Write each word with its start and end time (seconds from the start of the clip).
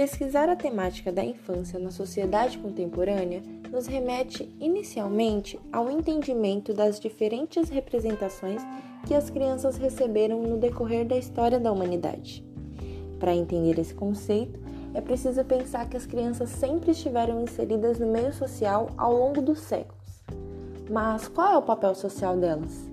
Pesquisar 0.00 0.48
a 0.48 0.56
temática 0.56 1.12
da 1.12 1.22
infância 1.22 1.78
na 1.78 1.90
sociedade 1.90 2.56
contemporânea 2.56 3.42
nos 3.70 3.86
remete 3.86 4.50
inicialmente 4.58 5.60
ao 5.70 5.90
entendimento 5.90 6.72
das 6.72 6.98
diferentes 6.98 7.68
representações 7.68 8.62
que 9.06 9.14
as 9.14 9.28
crianças 9.28 9.76
receberam 9.76 10.40
no 10.40 10.56
decorrer 10.56 11.06
da 11.06 11.18
história 11.18 11.60
da 11.60 11.70
humanidade. 11.70 12.42
Para 13.18 13.36
entender 13.36 13.78
esse 13.78 13.92
conceito, 13.92 14.58
é 14.94 15.02
preciso 15.02 15.44
pensar 15.44 15.86
que 15.86 15.98
as 15.98 16.06
crianças 16.06 16.48
sempre 16.48 16.92
estiveram 16.92 17.42
inseridas 17.42 17.98
no 17.98 18.06
meio 18.06 18.32
social 18.32 18.88
ao 18.96 19.12
longo 19.14 19.42
dos 19.42 19.58
séculos. 19.58 20.24
Mas 20.88 21.28
qual 21.28 21.52
é 21.52 21.58
o 21.58 21.62
papel 21.62 21.94
social 21.94 22.38
delas? 22.38 22.88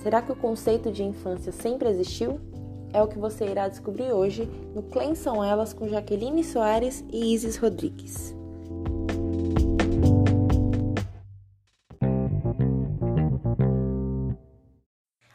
Será 0.00 0.22
que 0.22 0.30
o 0.30 0.36
conceito 0.36 0.92
de 0.92 1.02
infância 1.02 1.50
sempre 1.50 1.88
existiu? 1.88 2.38
É 2.92 3.02
o 3.02 3.08
que 3.08 3.18
você 3.18 3.46
irá 3.46 3.68
descobrir 3.68 4.12
hoje 4.12 4.48
no 4.74 4.82
Quem 4.82 5.14
São 5.14 5.42
Elas 5.42 5.72
com 5.72 5.88
Jaqueline 5.88 6.44
Soares 6.44 7.04
e 7.10 7.34
Isis 7.34 7.56
Rodrigues. 7.56 8.34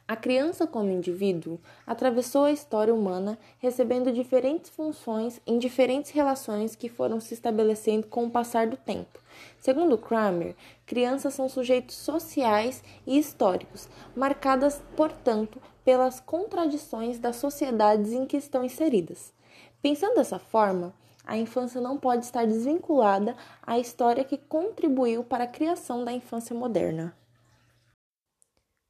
A 0.08 0.16
criança, 0.16 0.66
como 0.66 0.90
indivíduo, 0.90 1.60
atravessou 1.86 2.46
a 2.46 2.52
história 2.52 2.94
humana 2.94 3.38
recebendo 3.60 4.12
diferentes 4.12 4.70
funções 4.70 5.42
em 5.46 5.60
diferentes 5.60 6.12
relações 6.12 6.78
que 6.78 6.88
foram 6.88 7.20
se 7.20 7.34
estabelecendo 7.34 8.08
com 8.08 8.26
o 8.26 8.32
passar 8.32 8.68
do 8.68 8.78
tempo. 8.78 9.20
Segundo 9.60 9.98
Kramer, 9.98 10.56
crianças 10.86 11.34
são 11.34 11.50
sujeitos 11.50 11.98
sociais 11.98 12.82
e 13.06 13.20
históricos, 13.20 13.90
marcadas, 14.16 14.82
portanto, 14.96 15.62
pelas 15.88 16.20
contradições 16.20 17.18
das 17.18 17.38
sociedades 17.38 18.12
em 18.12 18.26
que 18.26 18.36
estão 18.36 18.62
inseridas. 18.62 19.34
Pensando 19.82 20.16
dessa 20.16 20.38
forma, 20.38 20.94
a 21.24 21.38
infância 21.38 21.80
não 21.80 21.98
pode 21.98 22.26
estar 22.26 22.46
desvinculada 22.46 23.38
à 23.62 23.80
história 23.80 24.26
que 24.26 24.38
contribuiu 24.38 25.24
para 25.24 25.46
a 25.46 25.48
criação 25.48 26.04
da 26.04 26.12
infância 26.12 26.54
moderna. 26.54 27.18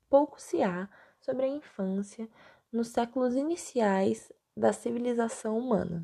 Pouco 0.09 0.41
se 0.41 0.63
há 0.63 0.89
sobre 1.21 1.45
a 1.45 1.47
infância 1.47 2.27
nos 2.73 2.87
séculos 2.87 3.35
iniciais 3.35 4.33
da 4.55 4.73
civilização 4.73 5.55
humana. 5.55 6.03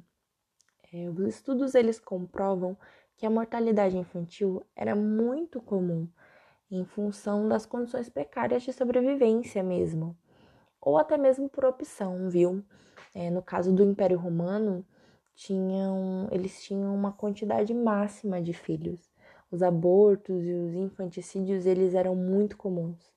É, 0.93 1.09
os 1.09 1.21
estudos 1.21 1.73
eles 1.73 1.99
comprovam 1.99 2.77
que 3.17 3.25
a 3.25 3.31
mortalidade 3.31 3.97
infantil 3.97 4.63
era 4.75 4.95
muito 4.95 5.59
comum 5.59 6.07
em 6.69 6.85
função 6.85 7.49
das 7.49 7.65
condições 7.65 8.09
precárias 8.09 8.61
de 8.61 8.71
sobrevivência 8.71 9.63
mesmo 9.63 10.15
ou 10.83 10.97
até 10.97 11.17
mesmo 11.17 11.49
por 11.49 11.63
opção, 11.65 12.29
viu? 12.29 12.63
É, 13.15 13.29
no 13.29 13.41
caso 13.41 13.71
do 13.71 13.83
Império 13.83 14.19
Romano, 14.19 14.85
tinham, 15.33 16.27
eles 16.31 16.61
tinham 16.61 16.93
uma 16.93 17.13
quantidade 17.13 17.73
máxima 17.73 18.41
de 18.41 18.53
filhos. 18.53 19.11
Os 19.49 19.63
abortos 19.63 20.43
e 20.43 20.53
os 20.53 20.73
infanticídios 20.73 21.65
eles 21.65 21.93
eram 21.95 22.15
muito 22.15 22.57
comuns. 22.57 23.13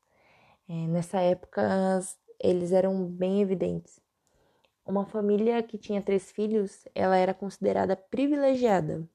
É, 0.69 0.87
nessa 0.89 1.21
época, 1.21 2.01
eles 2.39 2.73
eram 2.73 3.05
bem 3.05 3.43
evidentes. 3.43 4.01
Uma 4.85 5.05
família 5.05 5.63
que 5.63 5.79
tinha 5.79 6.01
três 6.01 6.31
filhos, 6.31 6.87
ela 6.95 7.17
era 7.17 7.35
considerada 7.35 7.97
privilegiada. 7.97 9.09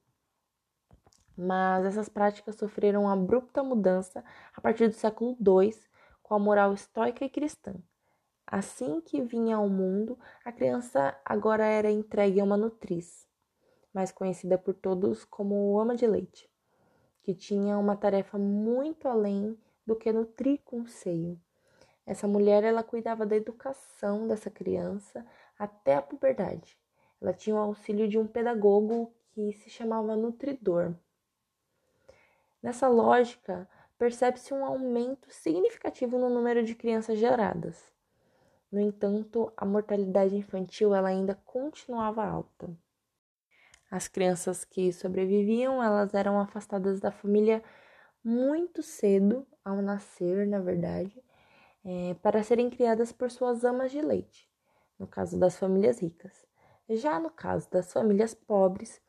Mas 1.36 1.86
essas 1.86 2.08
práticas 2.10 2.56
sofreram 2.56 3.08
abrupta 3.08 3.62
mudança 3.62 4.22
a 4.54 4.60
partir 4.60 4.88
do 4.88 4.94
século 4.94 5.36
II, 5.40 5.74
com 6.22 6.34
a 6.34 6.38
moral 6.38 6.74
estoica 6.74 7.24
e 7.24 7.30
cristã. 7.30 7.74
Assim 8.52 9.00
que 9.00 9.22
vinha 9.22 9.56
ao 9.56 9.66
mundo, 9.66 10.18
a 10.44 10.52
criança 10.52 11.18
agora 11.24 11.64
era 11.64 11.90
entregue 11.90 12.38
a 12.38 12.44
uma 12.44 12.54
nutriz, 12.54 13.26
mais 13.94 14.12
conhecida 14.12 14.58
por 14.58 14.74
todos 14.74 15.24
como 15.24 15.80
ama 15.80 15.96
de 15.96 16.06
leite, 16.06 16.50
que 17.22 17.34
tinha 17.34 17.78
uma 17.78 17.96
tarefa 17.96 18.36
muito 18.36 19.08
além 19.08 19.58
do 19.86 19.96
que 19.96 20.12
nutrir 20.12 20.60
com 20.66 20.82
o 20.82 20.86
seio. 20.86 21.40
Essa 22.04 22.28
mulher 22.28 22.62
ela 22.62 22.82
cuidava 22.82 23.24
da 23.24 23.34
educação 23.34 24.28
dessa 24.28 24.50
criança 24.50 25.24
até 25.58 25.94
a 25.94 26.02
puberdade. 26.02 26.78
Ela 27.22 27.32
tinha 27.32 27.56
o 27.56 27.58
auxílio 27.58 28.06
de 28.06 28.18
um 28.18 28.26
pedagogo 28.26 29.14
que 29.30 29.54
se 29.54 29.70
chamava 29.70 30.14
nutridor. 30.14 30.94
Nessa 32.62 32.86
lógica, 32.86 33.66
percebe-se 33.96 34.52
um 34.52 34.62
aumento 34.62 35.32
significativo 35.32 36.18
no 36.18 36.28
número 36.28 36.62
de 36.62 36.74
crianças 36.74 37.18
geradas. 37.18 37.91
No 38.72 38.80
entanto, 38.80 39.52
a 39.54 39.66
mortalidade 39.66 40.34
infantil 40.34 40.94
ela 40.94 41.10
ainda 41.10 41.34
continuava 41.44 42.24
alta. 42.24 42.74
As 43.90 44.08
crianças 44.08 44.64
que 44.64 44.90
sobreviviam, 44.94 45.82
elas 45.82 46.14
eram 46.14 46.40
afastadas 46.40 46.98
da 46.98 47.12
família 47.12 47.62
muito 48.24 48.82
cedo, 48.82 49.46
ao 49.62 49.82
nascer, 49.82 50.46
na 50.46 50.58
verdade, 50.58 51.22
é, 51.84 52.14
para 52.22 52.42
serem 52.42 52.70
criadas 52.70 53.12
por 53.12 53.30
suas 53.30 53.62
amas 53.62 53.92
de 53.92 54.00
leite, 54.00 54.48
no 54.98 55.06
caso 55.06 55.38
das 55.38 55.58
famílias 55.58 56.00
ricas. 56.00 56.46
Já 56.88 57.20
no 57.20 57.30
caso 57.30 57.70
das 57.70 57.92
famílias 57.92 58.32
pobres, 58.32 59.02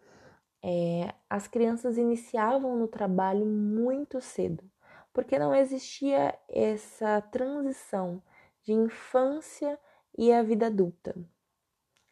é, 0.62 1.13
as 1.30 1.47
crianças 1.47 1.97
iniciavam 1.97 2.78
no 2.78 2.88
trabalho 2.88 3.45
muito 3.45 4.19
cedo, 4.19 4.69
porque 5.13 5.40
não 5.40 5.56
existia 5.56 6.38
essa 6.50 7.22
transição 7.22 8.22
de 8.63 8.74
infância 8.74 9.79
e 10.18 10.31
a 10.31 10.41
vida 10.41 10.68
adulta. 10.68 11.16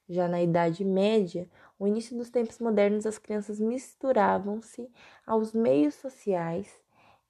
Já 0.07 0.28
na 0.28 0.41
Idade 0.41 0.84
Média, 0.84 1.50
o 1.79 1.88
início 1.88 2.17
dos 2.17 2.29
tempos 2.29 2.59
modernos, 2.59 3.06
as 3.06 3.17
crianças 3.17 3.59
misturavam-se 3.59 4.89
aos 5.25 5.53
meios 5.53 5.95
sociais 5.95 6.69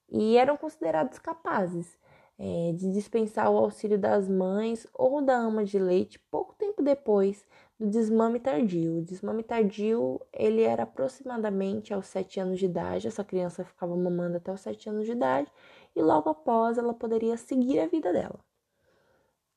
e 0.09 0.35
eram 0.37 0.57
considerados 0.57 1.19
capazes 1.19 1.97
é, 2.39 2.73
de 2.73 2.91
dispensar 2.91 3.51
o 3.51 3.57
auxílio 3.57 3.99
das 3.99 4.27
mães 4.27 4.87
ou 4.93 5.21
da 5.21 5.37
ama 5.37 5.63
de 5.63 5.77
leite 5.77 6.17
pouco 6.31 6.55
tempo 6.55 6.81
depois 6.81 7.45
do 7.79 7.87
desmame 7.87 8.39
tardio. 8.39 8.97
O 8.97 9.01
desmame 9.03 9.43
tardio 9.43 10.19
ele 10.33 10.63
era 10.63 10.83
aproximadamente 10.83 11.93
aos 11.93 12.07
7 12.07 12.39
anos 12.39 12.57
de 12.59 12.65
idade, 12.65 13.07
essa 13.07 13.23
criança 13.23 13.63
ficava 13.63 13.95
mamando 13.95 14.37
até 14.37 14.51
os 14.51 14.61
7 14.61 14.89
anos 14.89 15.05
de 15.05 15.11
idade 15.11 15.51
e 15.95 16.01
logo 16.01 16.29
após 16.29 16.79
ela 16.79 16.95
poderia 16.95 17.37
seguir 17.37 17.79
a 17.79 17.85
vida 17.85 18.11
dela. 18.11 18.39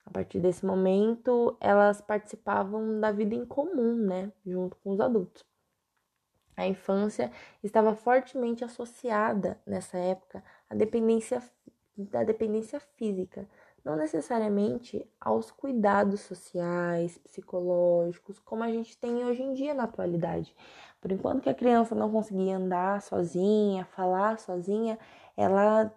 A 0.07 0.11
partir 0.11 0.41
desse 0.41 0.65
momento, 0.65 1.57
elas 1.61 2.01
participavam 2.01 3.01
da 3.01 3.11
vida 3.11 3.35
em 3.35 3.45
comum, 3.45 3.95
né, 3.97 4.33
junto 4.45 4.77
com 4.77 4.91
os 4.91 5.01
adultos. 5.01 5.45
A 6.57 6.67
infância 6.67 7.33
estava 7.63 7.95
fortemente 7.95 8.65
associada 8.65 9.61
nessa 9.67 9.99
época 9.99 10.45
à 10.71 10.75
dependência 10.75 11.43
da 11.97 12.25
dependência 12.25 12.81
física, 12.81 13.49
não 13.85 13.97
necessariamente 13.97 15.09
aos 15.21 15.51
cuidados 15.51 16.23
sociais, 16.23 17.19
psicológicos, 17.19 18.41
como 18.41 18.65
a 18.65 18.69
gente 18.69 18.97
tem 18.99 19.25
hoje 19.25 19.43
em 19.43 19.53
dia 19.53 19.75
na 19.75 19.85
atualidade. 19.85 20.55
Por 21.01 21.13
enquanto 21.13 21.43
que 21.43 21.51
a 21.51 21.55
criança 21.55 21.95
não 21.95 22.11
conseguia 22.11 22.57
andar 22.57 23.01
sozinha, 23.03 23.85
falar 23.85 24.39
sozinha, 24.39 24.99
ela 25.37 25.93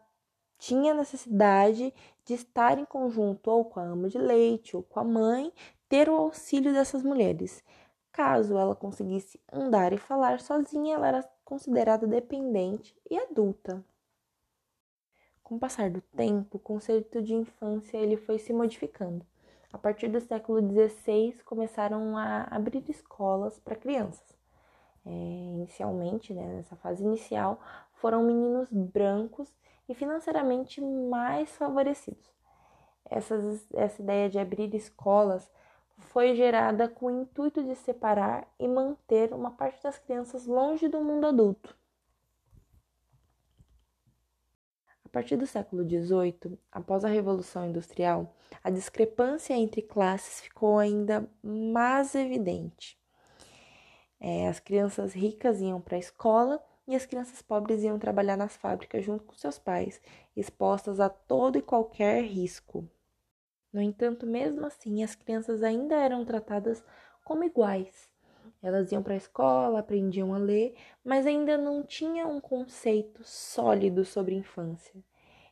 tinha 0.58 0.94
necessidade 0.94 1.94
de 2.26 2.34
estar 2.34 2.78
em 2.78 2.86
conjunto 2.86 3.50
ou 3.50 3.66
com 3.66 3.80
a 3.80 3.84
ama 3.84 4.10
de 4.10 4.18
leite 4.18 4.76
ou 4.76 4.84
com 4.84 5.00
a 5.00 5.04
mãe, 5.04 5.52
ter 5.88 6.10
o 6.10 6.16
auxílio 6.16 6.74
dessas 6.74 7.04
mulheres. 7.04 7.64
Caso 8.12 8.58
ela 8.58 8.76
conseguisse 8.76 9.40
andar 9.52 9.94
e 9.94 9.98
falar 9.98 10.40
sozinha, 10.40 10.96
ela 10.96 11.08
era 11.08 11.30
considerada 11.46 12.06
dependente 12.08 12.96
e 13.10 13.18
adulta. 13.18 13.84
Com 15.44 15.56
o 15.56 15.60
passar 15.60 15.90
do 15.90 16.02
tempo, 16.02 16.58
o 16.58 16.60
conceito 16.60 17.22
de 17.22 17.34
infância 17.34 17.98
ele 17.98 18.18
foi 18.18 18.38
se 18.38 18.52
modificando. 18.52 19.26
A 19.72 19.78
partir 19.78 20.10
do 20.10 20.20
século 20.20 20.60
XVI, 20.60 21.42
começaram 21.46 22.18
a 22.18 22.44
abrir 22.52 22.84
escolas 22.90 23.60
para 23.60 23.76
crianças. 23.76 24.38
É, 25.06 25.10
inicialmente, 25.10 26.34
né, 26.34 26.56
nessa 26.56 26.76
fase 26.76 27.04
inicial, 27.04 27.62
foram 27.94 28.24
meninos 28.24 28.68
brancos 28.72 29.50
e 29.88 29.94
financeiramente 29.94 30.82
mais 30.82 31.50
favorecidos. 31.56 32.30
Essas, 33.10 33.66
essa 33.74 34.02
ideia 34.02 34.30
de 34.30 34.38
abrir 34.38 34.74
escolas 34.76 35.50
foi 35.98 36.36
gerada 36.36 36.88
com 36.88 37.08
o 37.08 37.22
intuito 37.22 37.64
de 37.64 37.76
separar 37.76 38.48
e 38.60 38.68
manter 38.68 39.34
uma 39.34 39.52
parte 39.52 39.82
das 39.82 39.98
crianças 39.98 40.46
longe 40.46 40.88
do 40.88 41.02
mundo 41.02 41.28
adulto. 41.28 41.76
A 45.06 45.10
partir 45.10 45.38
do 45.38 45.48
século 45.48 45.84
XVIII, 45.84 46.60
após 46.72 47.04
a 47.04 47.08
Revolução 47.08 47.66
Industrial, 47.66 48.36
a 48.64 48.70
discrepância 48.70 49.54
entre 49.54 49.82
classes 49.82 50.42
ficou 50.42 50.78
ainda 50.78 51.28
mais 51.42 52.14
evidente. 52.14 53.00
É, 54.20 54.48
as 54.48 54.60
crianças 54.60 55.14
ricas 55.14 55.62
iam 55.62 55.80
para 55.80 55.96
a 55.96 56.00
escola 56.00 56.62
e 56.88 56.96
as 56.96 57.06
crianças 57.06 57.42
pobres 57.42 57.84
iam 57.84 58.00
trabalhar 58.00 58.38
nas 58.38 58.56
fábricas 58.56 59.04
junto 59.04 59.26
com 59.26 59.36
seus 59.36 59.60
pais, 59.60 60.02
expostas 60.36 61.00
a 61.00 61.10
todo 61.10 61.58
e 61.58 61.62
qualquer 61.62 62.24
risco. 62.24 62.88
No 63.74 63.82
entanto, 63.82 64.26
mesmo 64.26 64.66
assim, 64.66 65.04
as 65.04 65.14
crianças 65.14 65.62
ainda 65.62 65.96
eram 65.96 66.24
tratadas 66.24 66.84
como 67.24 67.44
iguais. 67.44 68.10
Elas 68.62 68.92
iam 68.92 69.04
para 69.04 69.14
a 69.14 69.18
escola, 69.18 69.80
aprendiam 69.80 70.34
a 70.34 70.38
ler, 70.38 70.76
mas 71.04 71.28
ainda 71.28 71.58
não 71.58 71.84
tinha 71.84 72.26
um 72.26 72.40
conceito 72.40 73.22
sólido 73.24 74.06
sobre 74.06 74.36
infância. 74.36 75.04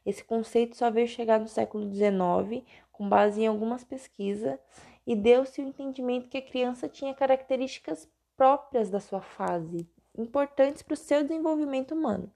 Esse 0.06 0.24
conceito 0.24 0.76
só 0.78 0.90
veio 0.90 1.08
chegar 1.08 1.40
no 1.40 1.48
século 1.48 1.92
XIX, 1.94 2.64
com 2.92 3.10
base 3.10 3.42
em 3.42 3.48
algumas 3.48 3.84
pesquisas, 3.84 4.58
e 5.06 5.16
deu-se 5.16 5.62
o 5.62 5.68
entendimento 5.68 6.30
que 6.30 6.38
a 6.38 6.42
criança 6.42 6.88
tinha 6.88 7.14
características 7.14 8.10
próprias 8.38 8.90
da 8.90 9.00
sua 9.00 9.22
fase, 9.22 9.88
importantes 10.18 10.82
para 10.82 10.94
o 10.94 10.98
seu 10.98 11.22
desenvolvimento 11.24 11.94
humano. 11.94 12.32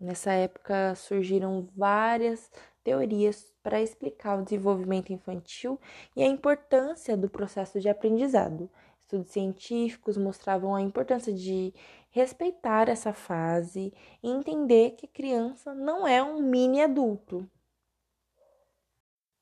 Nessa 0.00 0.32
época 0.32 0.94
surgiram 0.94 1.68
várias 1.76 2.50
teorias 2.82 3.52
para 3.62 3.80
explicar 3.80 4.38
o 4.38 4.44
desenvolvimento 4.44 5.12
infantil 5.12 5.80
e 6.14 6.22
a 6.22 6.26
importância 6.26 7.16
do 7.16 7.30
processo 7.30 7.80
de 7.80 7.88
aprendizado. 7.88 8.68
Estudos 9.00 9.30
científicos 9.30 10.16
mostravam 10.16 10.74
a 10.74 10.82
importância 10.82 11.32
de 11.32 11.72
respeitar 12.10 12.88
essa 12.88 13.12
fase 13.12 13.92
e 14.22 14.30
entender 14.30 14.92
que 14.92 15.06
a 15.06 15.08
criança 15.08 15.74
não 15.74 16.06
é 16.06 16.22
um 16.22 16.40
mini 16.42 16.82
adulto. 16.82 17.48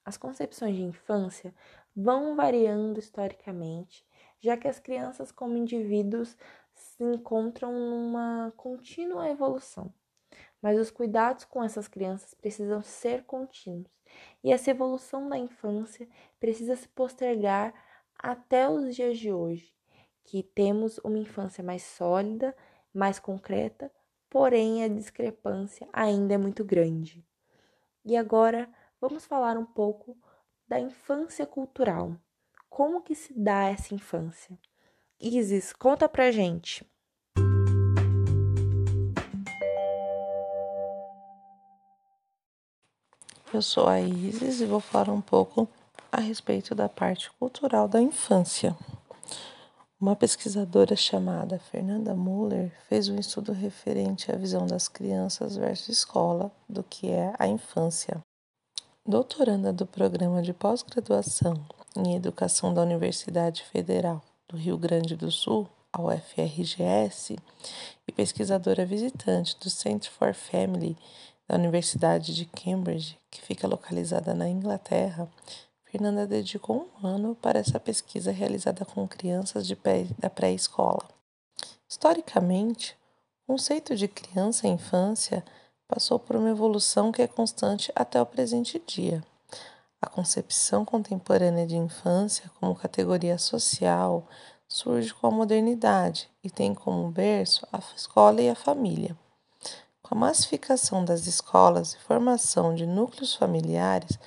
As 0.04 0.16
concepções 0.16 0.76
de 0.76 0.82
infância 0.82 1.54
vão 1.94 2.34
variando 2.34 2.98
historicamente, 2.98 4.04
já 4.40 4.56
que 4.56 4.66
as 4.66 4.80
crianças, 4.80 5.30
como 5.30 5.56
indivíduos, 5.56 6.36
se 6.82 7.02
encontram 7.02 7.72
numa 7.72 8.52
contínua 8.56 9.28
evolução. 9.28 9.92
Mas 10.60 10.78
os 10.78 10.90
cuidados 10.90 11.44
com 11.44 11.62
essas 11.62 11.88
crianças 11.88 12.34
precisam 12.34 12.82
ser 12.82 13.24
contínuos, 13.24 13.90
e 14.44 14.52
essa 14.52 14.70
evolução 14.70 15.28
da 15.28 15.38
infância 15.38 16.08
precisa 16.38 16.76
se 16.76 16.88
postergar 16.88 17.74
até 18.18 18.68
os 18.68 18.94
dias 18.94 19.18
de 19.18 19.32
hoje, 19.32 19.74
que 20.24 20.42
temos 20.42 20.98
uma 20.98 21.18
infância 21.18 21.64
mais 21.64 21.82
sólida, 21.82 22.56
mais 22.94 23.18
concreta, 23.18 23.90
porém 24.30 24.84
a 24.84 24.88
discrepância 24.88 25.88
ainda 25.92 26.34
é 26.34 26.38
muito 26.38 26.64
grande. 26.64 27.26
E 28.04 28.16
agora 28.16 28.68
vamos 29.00 29.24
falar 29.24 29.56
um 29.56 29.66
pouco 29.66 30.16
da 30.68 30.78
infância 30.78 31.46
cultural. 31.46 32.16
Como 32.70 33.02
que 33.02 33.14
se 33.14 33.34
dá 33.34 33.64
essa 33.64 33.94
infância? 33.94 34.58
Isis, 35.24 35.72
conta 35.72 36.08
pra 36.08 36.32
gente. 36.32 36.84
Eu 43.54 43.62
sou 43.62 43.86
a 43.86 44.00
Isis 44.00 44.60
e 44.60 44.66
vou 44.66 44.80
falar 44.80 45.12
um 45.12 45.20
pouco 45.20 45.68
a 46.10 46.20
respeito 46.20 46.74
da 46.74 46.88
parte 46.88 47.30
cultural 47.38 47.86
da 47.86 48.02
infância. 48.02 48.76
Uma 50.00 50.16
pesquisadora 50.16 50.96
chamada 50.96 51.60
Fernanda 51.70 52.16
Muller 52.16 52.72
fez 52.88 53.08
um 53.08 53.16
estudo 53.16 53.52
referente 53.52 54.32
à 54.32 54.34
visão 54.34 54.66
das 54.66 54.88
crianças 54.88 55.56
versus 55.56 55.98
escola 55.98 56.50
do 56.68 56.82
que 56.82 57.08
é 57.08 57.32
a 57.38 57.46
infância. 57.46 58.20
Doutoranda 59.06 59.72
do 59.72 59.86
programa 59.86 60.42
de 60.42 60.52
pós-graduação 60.52 61.64
em 61.96 62.16
Educação 62.16 62.74
da 62.74 62.82
Universidade 62.82 63.62
Federal 63.62 64.20
do 64.52 64.58
Rio 64.58 64.76
Grande 64.76 65.16
do 65.16 65.30
Sul, 65.30 65.66
a 65.90 66.02
UFRGS, 66.02 67.36
e 68.06 68.12
pesquisadora 68.12 68.84
visitante 68.84 69.56
do 69.58 69.70
Center 69.70 70.10
for 70.10 70.34
Family 70.34 70.96
da 71.48 71.56
Universidade 71.56 72.34
de 72.34 72.44
Cambridge, 72.44 73.18
que 73.30 73.40
fica 73.40 73.66
localizada 73.66 74.34
na 74.34 74.48
Inglaterra, 74.48 75.26
Fernanda 75.84 76.26
dedicou 76.26 76.88
um 77.02 77.06
ano 77.06 77.34
para 77.34 77.58
essa 77.58 77.80
pesquisa 77.80 78.30
realizada 78.30 78.84
com 78.84 79.08
crianças 79.08 79.70
pré, 79.72 80.06
da 80.18 80.28
pré-escola. 80.28 81.06
Historicamente, 81.88 82.96
o 83.46 83.52
conceito 83.52 83.96
de 83.96 84.06
criança 84.06 84.66
e 84.66 84.70
infância 84.70 85.44
passou 85.88 86.18
por 86.18 86.36
uma 86.36 86.50
evolução 86.50 87.10
que 87.10 87.22
é 87.22 87.26
constante 87.26 87.90
até 87.94 88.20
o 88.20 88.26
presente 88.26 88.80
dia. 88.86 89.22
A 90.02 90.08
concepção 90.08 90.84
contemporânea 90.84 91.64
de 91.64 91.76
infância 91.76 92.50
como 92.58 92.74
categoria 92.74 93.38
social 93.38 94.26
surge 94.66 95.14
com 95.14 95.28
a 95.28 95.30
modernidade 95.30 96.28
e 96.42 96.50
tem 96.50 96.74
como 96.74 97.08
berço 97.08 97.64
a 97.72 97.78
escola 97.94 98.42
e 98.42 98.50
a 98.50 98.54
família. 98.56 99.16
Com 100.02 100.16
a 100.16 100.18
massificação 100.18 101.04
das 101.04 101.28
escolas 101.28 101.94
e 101.94 101.98
formação 102.00 102.74
de 102.74 102.84
núcleos 102.84 103.36
familiares, 103.36 104.18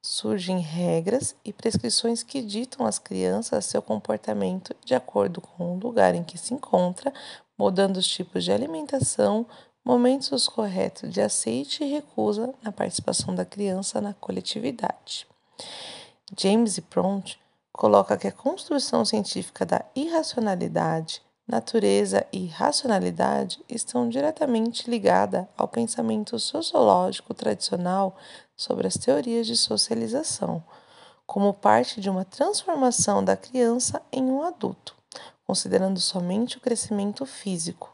surgem 0.00 0.60
regras 0.60 1.34
e 1.44 1.52
prescrições 1.52 2.22
que 2.22 2.40
ditam 2.40 2.86
às 2.86 3.00
crianças 3.00 3.64
seu 3.64 3.82
comportamento 3.82 4.76
de 4.84 4.94
acordo 4.94 5.40
com 5.40 5.74
o 5.74 5.78
lugar 5.78 6.14
em 6.14 6.22
que 6.22 6.38
se 6.38 6.54
encontra, 6.54 7.12
mudando 7.58 7.96
os 7.96 8.06
tipos 8.06 8.44
de 8.44 8.52
alimentação, 8.52 9.46
momentos 9.84 10.48
corretos 10.48 11.12
de 11.12 11.20
aceite 11.20 11.84
e 11.84 11.90
recusa 11.90 12.54
na 12.62 12.72
participação 12.72 13.34
da 13.34 13.44
criança 13.44 14.00
na 14.00 14.14
coletividade. 14.14 15.26
James 16.36 16.80
Pront 16.80 17.38
coloca 17.70 18.16
que 18.16 18.26
a 18.26 18.32
construção 18.32 19.04
científica 19.04 19.66
da 19.66 19.84
irracionalidade, 19.94 21.20
natureza 21.46 22.26
e 22.32 22.46
racionalidade 22.46 23.62
estão 23.68 24.08
diretamente 24.08 24.88
ligadas 24.88 25.44
ao 25.56 25.68
pensamento 25.68 26.38
sociológico 26.38 27.34
tradicional 27.34 28.16
sobre 28.56 28.86
as 28.86 28.94
teorias 28.94 29.46
de 29.46 29.56
socialização, 29.56 30.64
como 31.26 31.52
parte 31.52 32.00
de 32.00 32.08
uma 32.08 32.24
transformação 32.24 33.22
da 33.22 33.36
criança 33.36 34.00
em 34.10 34.24
um 34.24 34.42
adulto, 34.42 34.94
considerando 35.46 36.00
somente 36.00 36.56
o 36.56 36.60
crescimento 36.60 37.26
físico. 37.26 37.92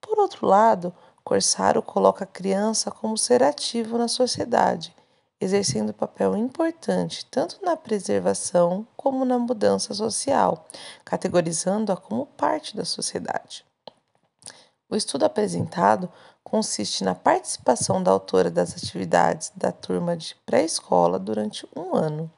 Por 0.00 0.18
outro 0.18 0.46
lado, 0.46 0.92
Corsaro 1.24 1.80
coloca 1.80 2.24
a 2.24 2.26
criança 2.26 2.90
como 2.90 3.16
ser 3.16 3.42
ativo 3.42 3.96
na 3.96 4.08
sociedade, 4.08 4.94
exercendo 5.40 5.94
papel 5.94 6.36
importante 6.36 7.24
tanto 7.30 7.58
na 7.64 7.76
preservação 7.76 8.86
como 8.94 9.24
na 9.24 9.38
mudança 9.38 9.94
social, 9.94 10.66
categorizando-a 11.02 11.96
como 11.96 12.26
parte 12.26 12.76
da 12.76 12.84
sociedade. 12.84 13.64
O 14.88 14.94
estudo 14.94 15.24
apresentado 15.24 16.12
consiste 16.44 17.02
na 17.02 17.14
participação 17.14 18.02
da 18.02 18.10
autora 18.10 18.50
das 18.50 18.76
atividades 18.76 19.50
da 19.56 19.72
turma 19.72 20.14
de 20.14 20.36
pré-escola 20.44 21.18
durante 21.18 21.66
um 21.74 21.96
ano. 21.96 22.30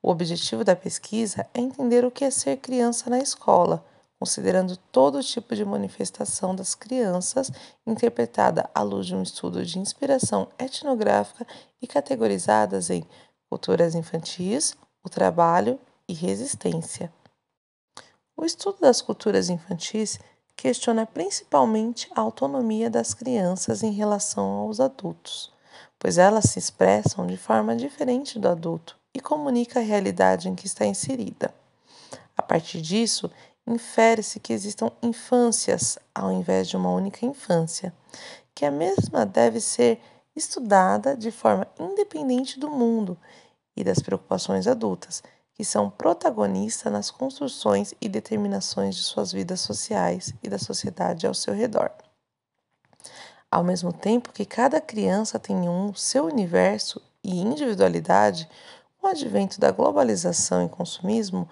O 0.00 0.10
objetivo 0.10 0.62
da 0.62 0.76
pesquisa 0.76 1.44
é 1.52 1.60
entender 1.60 2.04
o 2.04 2.10
que 2.10 2.24
é 2.24 2.30
ser 2.30 2.56
criança 2.58 3.10
na 3.10 3.18
escola, 3.18 3.84
considerando 4.18 4.76
todo 4.90 5.22
tipo 5.22 5.54
de 5.54 5.64
manifestação 5.64 6.54
das 6.54 6.74
crianças, 6.74 7.50
interpretada 7.86 8.68
à 8.74 8.82
luz 8.82 9.06
de 9.06 9.14
um 9.14 9.22
estudo 9.22 9.64
de 9.64 9.78
inspiração 9.78 10.48
etnográfica 10.58 11.46
e 11.80 11.86
categorizadas 11.86 12.90
em 12.90 13.04
culturas 13.48 13.94
infantis, 13.94 14.76
o 15.04 15.08
trabalho 15.08 15.78
e 16.08 16.12
resistência. 16.12 17.12
O 18.36 18.44
estudo 18.44 18.78
das 18.80 19.00
culturas 19.00 19.48
infantis 19.48 20.18
questiona 20.56 21.06
principalmente 21.06 22.10
a 22.14 22.20
autonomia 22.20 22.90
das 22.90 23.14
crianças 23.14 23.82
em 23.82 23.92
relação 23.92 24.44
aos 24.44 24.80
adultos, 24.80 25.52
pois 25.98 26.18
elas 26.18 26.46
se 26.46 26.58
expressam 26.58 27.26
de 27.26 27.36
forma 27.36 27.76
diferente 27.76 28.38
do 28.38 28.48
adulto 28.48 28.96
e 29.14 29.20
comunica 29.20 29.78
a 29.78 29.82
realidade 29.82 30.48
em 30.48 30.54
que 30.54 30.66
está 30.66 30.84
inserida. 30.84 31.54
A 32.36 32.42
partir 32.42 32.80
disso, 32.80 33.30
infere-se 33.68 34.40
que 34.40 34.52
existam 34.52 34.90
infâncias 35.02 35.98
ao 36.14 36.32
invés 36.32 36.68
de 36.68 36.76
uma 36.76 36.90
única 36.90 37.24
infância, 37.24 37.92
que 38.54 38.64
a 38.64 38.70
mesma 38.70 39.24
deve 39.24 39.60
ser 39.60 40.00
estudada 40.34 41.16
de 41.16 41.30
forma 41.30 41.66
independente 41.78 42.58
do 42.58 42.70
mundo 42.70 43.16
e 43.76 43.84
das 43.84 44.00
preocupações 44.00 44.66
adultas 44.66 45.22
que 45.58 45.64
são 45.64 45.90
protagonistas 45.90 46.92
nas 46.92 47.10
construções 47.10 47.92
e 48.00 48.08
determinações 48.08 48.94
de 48.94 49.02
suas 49.02 49.32
vidas 49.32 49.60
sociais 49.60 50.32
e 50.40 50.48
da 50.48 50.56
sociedade 50.56 51.26
ao 51.26 51.34
seu 51.34 51.52
redor. 51.52 51.90
Ao 53.50 53.64
mesmo 53.64 53.92
tempo 53.92 54.32
que 54.32 54.44
cada 54.44 54.80
criança 54.80 55.36
tem 55.36 55.68
um 55.68 55.92
seu 55.94 56.26
universo 56.26 57.02
e 57.24 57.40
individualidade, 57.40 58.48
com 58.98 59.08
o 59.08 59.10
advento 59.10 59.58
da 59.58 59.72
globalização 59.72 60.64
e 60.64 60.68
consumismo, 60.68 61.48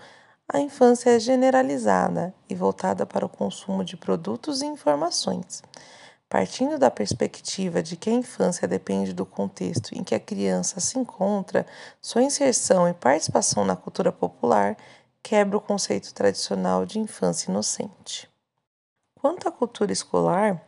a 0.49 0.61
infância 0.61 1.11
é 1.11 1.19
generalizada 1.19 2.33
e 2.49 2.55
voltada 2.55 3.05
para 3.05 3.27
o 3.27 3.29
consumo 3.29 3.85
de 3.85 3.97
produtos 3.97 4.63
e 4.63 4.67
informações. 4.67 5.63
Partindo 6.29 6.79
da 6.79 6.91
perspectiva 6.91 7.83
de 7.83 7.97
que 7.97 8.11
a 8.11 8.13
infância 8.13 8.67
depende 8.69 9.13
do 9.13 9.27
contexto 9.27 9.93
em 9.93 10.05
que 10.05 10.15
a 10.15 10.21
criança 10.21 10.79
se 10.79 10.99
encontra, 10.99 11.67
sua 12.01 12.23
inserção 12.23 12.89
e 12.89 12.95
participação 12.95 13.65
na 13.65 13.75
cultura 13.75 14.13
popular 14.13 14.77
quebra 15.23 15.57
o 15.57 15.61
conceito 15.61 16.15
tradicional 16.15 16.87
de 16.87 17.01
infância 17.01 17.51
inocente. 17.51 18.31
Quanto 19.21 19.49
à 19.49 19.53
cultura 19.53 19.93
escolar, 19.93 20.65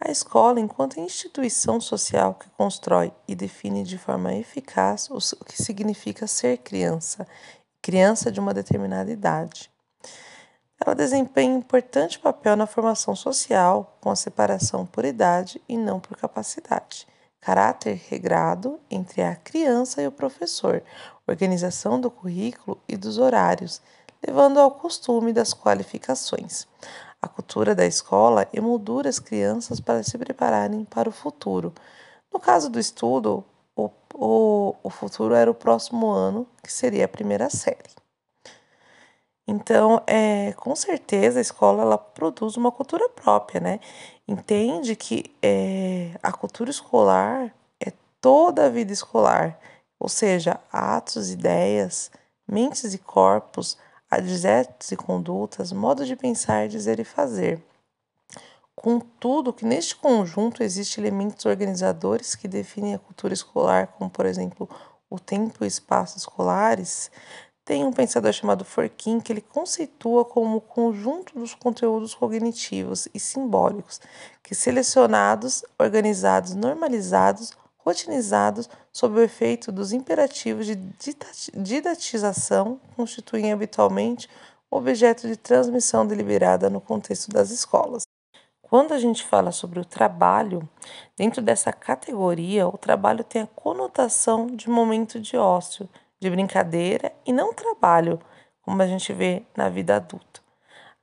a 0.00 0.10
escola, 0.10 0.58
enquanto 0.58 0.98
instituição 0.98 1.80
social 1.80 2.34
que 2.34 2.48
constrói 2.50 3.12
e 3.28 3.34
define 3.34 3.84
de 3.84 3.96
forma 3.96 4.34
eficaz 4.34 5.08
o 5.10 5.44
que 5.44 5.62
significa 5.62 6.26
ser 6.26 6.58
criança, 6.58 7.26
criança 7.82 8.30
de 8.30 8.38
uma 8.38 8.54
determinada 8.54 9.10
idade. 9.10 9.68
ela 10.80 10.94
desempenha 10.94 11.56
importante 11.56 12.18
papel 12.18 12.56
na 12.56 12.66
formação 12.66 13.14
social, 13.14 13.98
com 14.00 14.08
a 14.10 14.16
separação 14.16 14.86
por 14.86 15.04
idade 15.04 15.60
e 15.68 15.76
não 15.76 15.98
por 15.98 16.16
capacidade. 16.16 17.06
Caráter 17.40 18.00
regrado 18.08 18.78
entre 18.88 19.20
a 19.22 19.34
criança 19.34 20.00
e 20.00 20.06
o 20.06 20.12
professor, 20.12 20.82
organização 21.26 22.00
do 22.00 22.10
currículo 22.10 22.80
e 22.88 22.96
dos 22.96 23.18
horários, 23.18 23.82
levando 24.24 24.60
ao 24.60 24.70
costume 24.70 25.32
das 25.32 25.52
qualificações. 25.52 26.68
A 27.20 27.26
cultura 27.26 27.74
da 27.74 27.84
escola 27.86 28.48
emoldura 28.52 29.08
as 29.08 29.18
crianças 29.18 29.80
para 29.80 30.02
se 30.04 30.16
prepararem 30.18 30.84
para 30.84 31.08
o 31.08 31.12
futuro. 31.12 31.72
No 32.32 32.38
caso 32.38 32.70
do 32.70 32.78
estudo, 32.78 33.44
o, 34.14 34.74
o, 34.82 34.90
futuro 34.90 35.34
era 35.34 35.50
o 35.50 35.54
próximo 35.54 36.10
ano, 36.10 36.46
que 36.62 36.72
seria 36.72 37.04
a 37.04 37.08
primeira 37.08 37.48
série. 37.50 37.90
Então, 39.46 40.02
é, 40.06 40.52
com 40.54 40.74
certeza 40.76 41.38
a 41.38 41.42
escola 41.42 41.82
ela 41.82 41.98
produz 41.98 42.56
uma 42.56 42.70
cultura 42.70 43.08
própria, 43.08 43.60
né? 43.60 43.80
Entende 44.26 44.94
que 44.94 45.34
é, 45.42 46.16
a 46.22 46.32
cultura 46.32 46.70
escolar 46.70 47.52
é 47.80 47.92
toda 48.20 48.66
a 48.66 48.68
vida 48.68 48.92
escolar, 48.92 49.58
ou 49.98 50.08
seja, 50.08 50.60
atos, 50.72 51.30
ideias, 51.30 52.10
mentes 52.48 52.94
e 52.94 52.98
corpos, 52.98 53.76
adjetos 54.10 54.92
e 54.92 54.96
condutas, 54.96 55.72
modo 55.72 56.04
de 56.04 56.14
pensar, 56.16 56.68
dizer 56.68 57.00
e 57.00 57.04
fazer. 57.04 57.62
Contudo, 58.74 59.52
que 59.52 59.64
neste 59.64 59.94
conjunto 59.94 60.62
existem 60.62 61.04
elementos 61.04 61.44
organizadores 61.46 62.34
que 62.34 62.48
definem 62.48 62.94
a 62.94 62.98
cultura 62.98 63.34
escolar, 63.34 63.88
como 63.88 64.10
por 64.10 64.26
exemplo 64.26 64.68
o 65.08 65.20
tempo 65.20 65.64
e 65.64 65.68
espaço 65.68 66.16
escolares, 66.16 67.10
tem 67.64 67.84
um 67.84 67.92
pensador 67.92 68.32
chamado 68.32 68.64
Forkin 68.64 69.20
que 69.20 69.32
ele 69.32 69.40
conceitua 69.40 70.24
como 70.24 70.56
o 70.56 70.60
conjunto 70.60 71.38
dos 71.38 71.54
conteúdos 71.54 72.14
cognitivos 72.14 73.06
e 73.14 73.20
simbólicos 73.20 74.00
que 74.42 74.54
selecionados, 74.54 75.64
organizados, 75.78 76.54
normalizados, 76.54 77.52
rotinizados 77.78 78.68
sob 78.92 79.18
o 79.18 79.22
efeito 79.22 79.70
dos 79.70 79.92
imperativos 79.92 80.66
de 80.66 80.76
didatização 81.54 82.80
constituem 82.96 83.52
habitualmente 83.52 84.28
objeto 84.70 85.28
de 85.28 85.36
transmissão 85.36 86.06
deliberada 86.06 86.70
no 86.70 86.80
contexto 86.80 87.30
das 87.30 87.50
escolas. 87.50 88.04
Quando 88.72 88.92
a 88.92 88.98
gente 88.98 89.22
fala 89.22 89.52
sobre 89.52 89.78
o 89.80 89.84
trabalho, 89.84 90.66
dentro 91.14 91.42
dessa 91.42 91.70
categoria, 91.74 92.66
o 92.66 92.78
trabalho 92.78 93.22
tem 93.22 93.42
a 93.42 93.46
conotação 93.46 94.46
de 94.46 94.70
momento 94.70 95.20
de 95.20 95.36
ócio, 95.36 95.86
de 96.18 96.30
brincadeira 96.30 97.12
e 97.26 97.34
não 97.34 97.52
trabalho, 97.52 98.18
como 98.62 98.80
a 98.80 98.86
gente 98.86 99.12
vê 99.12 99.42
na 99.54 99.68
vida 99.68 99.96
adulta. 99.96 100.40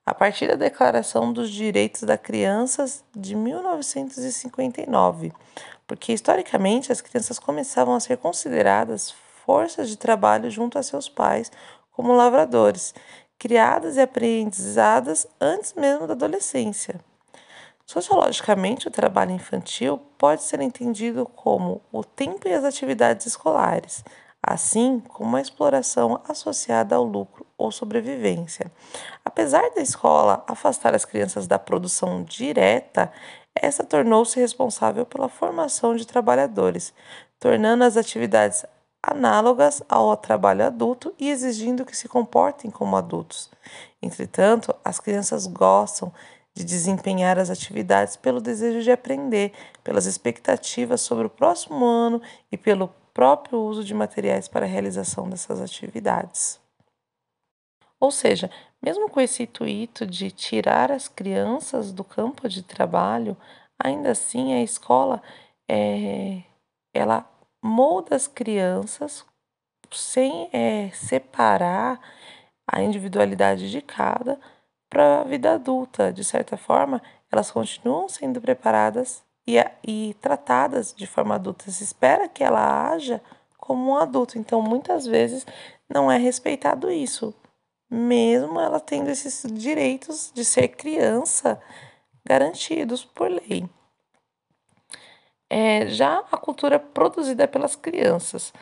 A 0.03 0.15
partir 0.15 0.47
da 0.47 0.55
Declaração 0.55 1.31
dos 1.31 1.51
Direitos 1.51 2.01
da 2.01 2.17
Criança 2.17 2.85
de 3.15 3.35
1959, 3.35 5.31
porque 5.85 6.11
historicamente 6.11 6.91
as 6.91 7.01
crianças 7.01 7.37
começavam 7.37 7.93
a 7.93 7.99
ser 7.99 8.17
consideradas 8.17 9.13
forças 9.45 9.89
de 9.89 9.95
trabalho 9.95 10.49
junto 10.49 10.79
a 10.79 10.81
seus 10.81 11.07
pais 11.07 11.51
como 11.91 12.15
lavradores, 12.15 12.95
criadas 13.37 13.95
e 13.95 14.01
aprendizadas 14.01 15.27
antes 15.39 15.75
mesmo 15.75 16.07
da 16.07 16.13
adolescência. 16.13 16.99
Sociologicamente, 17.89 18.87
o 18.87 18.91
trabalho 18.91 19.31
infantil 19.31 19.99
pode 20.15 20.43
ser 20.43 20.61
entendido 20.61 21.25
como 21.25 21.81
o 21.91 22.03
tempo 22.03 22.47
e 22.47 22.53
as 22.53 22.63
atividades 22.63 23.25
escolares, 23.25 24.03
assim 24.43 24.99
como 24.99 25.35
a 25.35 25.41
exploração 25.41 26.21
associada 26.29 26.95
ao 26.95 27.03
lucro 27.03 27.47
ou 27.57 27.71
sobrevivência. 27.71 28.71
Apesar 29.25 29.71
da 29.73 29.81
escola 29.81 30.43
afastar 30.47 30.93
as 30.93 31.03
crianças 31.03 31.47
da 31.47 31.57
produção 31.57 32.23
direta, 32.23 33.11
essa 33.55 33.83
tornou-se 33.83 34.39
responsável 34.39 35.03
pela 35.03 35.27
formação 35.27 35.95
de 35.95 36.05
trabalhadores, 36.05 36.93
tornando 37.39 37.83
as 37.83 37.97
atividades 37.97 38.67
análogas 39.01 39.81
ao 39.89 40.15
trabalho 40.15 40.63
adulto 40.63 41.11
e 41.17 41.31
exigindo 41.31 41.83
que 41.83 41.97
se 41.97 42.07
comportem 42.07 42.69
como 42.69 42.95
adultos. 42.95 43.49
Entretanto, 43.99 44.75
as 44.85 44.99
crianças 44.99 45.47
gostam 45.47 46.13
de 46.55 46.63
desempenhar 46.63 47.39
as 47.39 47.49
atividades 47.49 48.15
pelo 48.15 48.41
desejo 48.41 48.81
de 48.81 48.91
aprender, 48.91 49.53
pelas 49.83 50.05
expectativas 50.05 51.01
sobre 51.01 51.27
o 51.27 51.29
próximo 51.29 51.85
ano 51.85 52.21
e 52.51 52.57
pelo 52.57 52.89
próprio 53.13 53.59
uso 53.59 53.83
de 53.83 53.93
materiais 53.93 54.47
para 54.47 54.65
a 54.65 54.69
realização 54.69 55.29
dessas 55.29 55.61
atividades. 55.61 56.59
Ou 57.99 58.11
seja, 58.11 58.49
mesmo 58.81 59.09
com 59.09 59.19
esse 59.19 59.43
intuito 59.43 60.05
de 60.05 60.31
tirar 60.31 60.91
as 60.91 61.07
crianças 61.07 61.91
do 61.91 62.03
campo 62.03 62.47
de 62.47 62.63
trabalho, 62.63 63.35
ainda 63.77 64.11
assim 64.11 64.53
a 64.53 64.63
escola 64.63 65.21
é, 65.69 66.43
ela 66.93 67.29
molda 67.61 68.15
as 68.15 68.27
crianças 68.27 69.25
sem 69.91 70.49
é, 70.53 70.89
separar 70.91 71.99
a 72.65 72.81
individualidade 72.81 73.69
de 73.69 73.81
cada 73.81 74.39
para 74.89 75.21
a 75.21 75.23
vida 75.23 75.53
adulta. 75.53 76.11
De 76.11 76.23
certa 76.23 76.57
forma, 76.57 77.01
elas 77.31 77.51
continuam 77.51 78.09
sendo 78.09 78.41
preparadas 78.41 79.23
e, 79.47 79.57
e 79.85 80.13
tratadas 80.15 80.93
de 80.93 81.05
forma 81.07 81.35
adulta. 81.35 81.69
Se 81.71 81.83
espera 81.83 82.27
que 82.27 82.43
ela 82.43 82.89
haja 82.89 83.21
como 83.57 83.91
um 83.91 83.95
adulto. 83.95 84.37
Então, 84.37 84.61
muitas 84.61 85.05
vezes 85.05 85.45
não 85.87 86.11
é 86.11 86.17
respeitado 86.17 86.91
isso, 86.91 87.33
mesmo 87.89 88.59
ela 88.59 88.79
tendo 88.79 89.09
esses 89.09 89.43
direitos 89.51 90.31
de 90.33 90.45
ser 90.45 90.69
criança 90.69 91.61
garantidos 92.25 93.03
por 93.03 93.29
lei. 93.29 93.67
É, 95.49 95.87
já 95.87 96.19
a 96.31 96.37
cultura 96.37 96.79
produzida 96.79 97.47
pelas 97.47 97.75
crianças, 97.75 98.53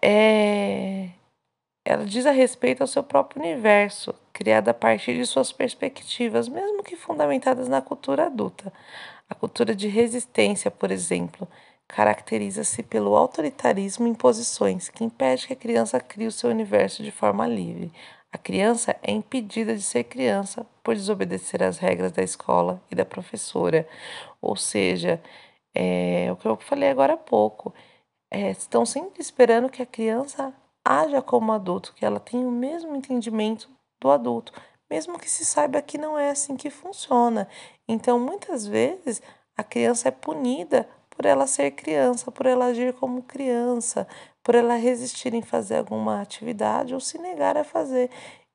é, 0.00 1.10
ela 1.84 2.04
diz 2.04 2.24
a 2.26 2.30
respeito 2.30 2.80
ao 2.80 2.86
seu 2.86 3.02
próprio 3.02 3.42
universo, 3.42 4.14
criado 4.32 4.68
a 4.68 4.74
partir 4.74 5.16
de 5.16 5.26
suas 5.26 5.52
perspectivas, 5.52 6.48
mesmo 6.48 6.82
que 6.82 6.96
fundamentadas 6.96 7.68
na 7.68 7.82
cultura 7.82 8.26
adulta. 8.26 8.72
A 9.28 9.34
cultura 9.34 9.74
de 9.74 9.88
resistência, 9.88 10.70
por 10.70 10.90
exemplo, 10.90 11.46
caracteriza-se 11.86 12.82
pelo 12.82 13.16
autoritarismo 13.16 14.06
em 14.06 14.14
posições 14.14 14.88
que 14.88 15.04
impede 15.04 15.46
que 15.46 15.52
a 15.52 15.56
criança 15.56 16.00
crie 16.00 16.26
o 16.26 16.32
seu 16.32 16.50
universo 16.50 17.02
de 17.02 17.10
forma 17.10 17.46
livre. 17.46 17.92
A 18.32 18.38
criança 18.38 18.96
é 19.02 19.12
impedida 19.12 19.76
de 19.76 19.82
ser 19.82 20.04
criança 20.04 20.66
por 20.82 20.94
desobedecer 20.94 21.62
às 21.62 21.78
regras 21.78 22.12
da 22.12 22.22
escola 22.22 22.82
e 22.90 22.94
da 22.94 23.04
professora. 23.04 23.86
Ou 24.40 24.56
seja, 24.56 25.22
é 25.74 26.32
o 26.32 26.36
que 26.36 26.46
eu 26.46 26.56
falei 26.56 26.90
agora 26.90 27.14
há 27.14 27.16
pouco. 27.16 27.72
É, 28.30 28.50
estão 28.50 28.84
sempre 28.84 29.20
esperando 29.20 29.70
que 29.70 29.82
a 29.82 29.86
criança 29.86 30.52
haja 30.84 31.22
como 31.22 31.52
adulto, 31.52 31.94
que 31.94 32.04
ela 32.04 32.20
tenha 32.20 32.46
o 32.46 32.52
mesmo 32.52 32.94
entendimento 32.94 33.68
do 34.00 34.10
adulto 34.10 34.52
mesmo 34.94 35.18
que 35.18 35.30
se 35.30 35.44
saiba 35.44 35.82
que 35.82 35.98
não 35.98 36.18
é 36.18 36.30
assim 36.30 36.56
que 36.56 36.70
funciona. 36.70 37.48
Então, 37.88 38.18
muitas 38.18 38.66
vezes, 38.66 39.22
a 39.56 39.64
criança 39.64 40.08
é 40.08 40.10
punida 40.10 40.88
por 41.10 41.24
ela 41.24 41.46
ser 41.46 41.70
criança, 41.72 42.30
por 42.30 42.46
ela 42.46 42.66
agir 42.66 42.92
como 42.94 43.22
criança, 43.22 44.06
por 44.42 44.54
ela 44.54 44.76
resistir 44.76 45.34
em 45.34 45.42
fazer 45.42 45.78
alguma 45.78 46.20
atividade 46.20 46.94
ou 46.94 47.00
se 47.00 47.18
negar 47.18 47.56
a 47.56 47.64
fazer. 47.64 48.10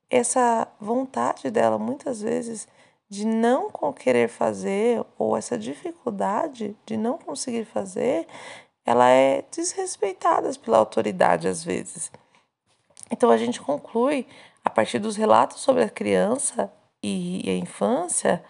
Essa 0.09 0.67
vontade 0.79 1.50
dela, 1.51 1.77
muitas 1.77 2.21
vezes, 2.21 2.67
de 3.09 3.25
não 3.25 3.69
querer 3.93 4.29
fazer, 4.29 5.03
ou 5.17 5.36
essa 5.36 5.57
dificuldade 5.57 6.75
de 6.86 6.95
não 6.95 7.17
conseguir 7.17 7.65
fazer, 7.65 8.27
ela 8.89 9.08
é 9.08 9.43
desrespeitada 9.51 10.51
pela 10.58 10.79
autoridade 10.79 11.48
às 11.48 11.63
vezes. 11.63 12.12
Então 13.12 13.29
a 13.29 13.38
gente 13.38 13.62
conclui 13.62 14.25
a 14.65 14.69
partir 14.72 14.98
dos 14.98 15.15
relatos 15.15 15.62
sobre 15.62 15.84
a 15.84 15.89
criança 15.89 16.74
e 17.03 17.43
a 17.48 17.53
infância, 17.53 18.43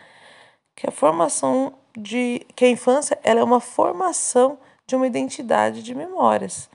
que 0.74 0.88
a 0.88 0.91
formação 0.91 1.74
de 1.93 2.48
que 2.55 2.63
a 2.63 2.69
infância 2.69 3.19
ela 3.22 3.41
é 3.41 3.43
uma 3.43 3.60
formação 3.60 4.58
de 4.88 4.96
uma 4.96 5.05
identidade 5.05 5.84
de 5.84 5.93
memórias. 5.93 6.69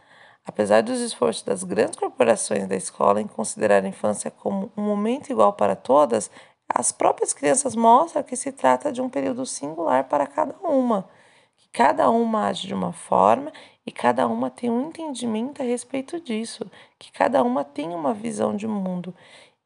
Apesar 0.44 0.83
dos 0.83 1.00
esforços 1.00 1.42
das 1.42 1.64
grandes 1.64 1.97
corporações 1.97 2.68
da 2.68 2.76
escola 2.76 3.18
em 3.18 3.26
considerar 3.26 3.83
a 3.83 3.88
infância 3.88 4.30
como 4.30 4.71
um 4.76 4.83
momento 4.83 5.30
igual 5.30 5.54
para 5.54 5.75
todas, 5.75 6.30
as 6.68 6.92
próprias 6.92 7.33
crianças 7.33 7.75
mostram 7.75 8.23
que 8.23 8.37
se 8.37 8.52
trata 8.52 8.92
de 8.92 9.00
um 9.00 9.09
período 9.09 9.47
singular 9.47 10.04
para 10.04 10.26
cada 10.26 10.54
uma, 10.62 11.09
cada 11.75 12.09
uma 12.09 12.47
age 12.47 12.69
de 12.69 12.73
uma 12.73 12.93
forma 12.93 13.52
e 13.85 13.90
cada 13.90 14.28
uma 14.28 14.49
tem 14.49 14.71
um 14.71 14.88
entendimento 14.88 15.61
a 15.61 15.64
respeito 15.64 16.21
disso, 16.21 16.71
que 16.99 17.11
cada 17.11 17.43
uma 17.43 17.64
tem 17.64 17.93
uma 17.93 18.14
visão 18.14 18.54
de 18.54 18.66
mundo. 18.69 19.12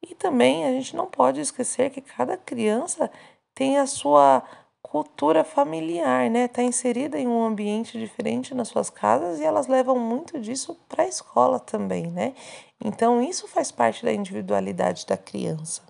E 0.02 0.14
também 0.14 0.64
a 0.64 0.72
gente 0.72 0.96
não 0.96 1.06
pode 1.06 1.38
esquecer 1.38 1.90
que 1.90 2.00
cada 2.00 2.34
criança 2.36 3.10
tem 3.54 3.76
a 3.76 3.86
sua 3.86 4.42
cultura 4.80 5.44
familiar, 5.44 6.30
né? 6.30 6.46
Está 6.46 6.62
inserida 6.62 7.18
em 7.18 7.28
um 7.28 7.44
ambiente 7.44 7.98
diferente 7.98 8.54
nas 8.54 8.68
suas 8.68 8.88
casas 8.88 9.38
e 9.38 9.44
elas 9.44 9.66
levam 9.66 9.98
muito 9.98 10.40
disso 10.40 10.74
para 10.88 11.02
a 11.02 11.08
escola 11.08 11.60
também, 11.60 12.06
né? 12.06 12.34
Então 12.82 13.22
isso 13.22 13.46
faz 13.46 13.70
parte 13.70 14.02
da 14.02 14.12
individualidade 14.12 15.04
da 15.04 15.16
criança. 15.16 15.82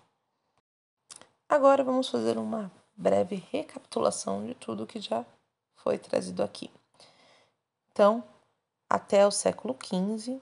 Agora 1.48 1.84
vamos 1.84 2.08
fazer 2.08 2.36
uma 2.36 2.72
breve 2.96 3.44
recapitulação 3.52 4.44
de 4.44 4.54
tudo 4.54 4.86
que 4.86 4.98
já 5.00 5.24
foi 5.82 5.98
trazido 5.98 6.42
aqui. 6.42 6.70
Então, 7.90 8.22
até 8.88 9.26
o 9.26 9.30
século 9.30 9.76
XV 9.82 10.40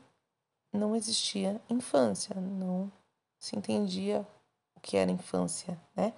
não 0.72 0.94
existia 0.94 1.60
infância, 1.68 2.34
não 2.38 2.90
se 3.38 3.56
entendia 3.56 4.26
o 4.74 4.80
que 4.80 4.96
era 4.96 5.10
infância, 5.10 5.80
né? 5.94 6.12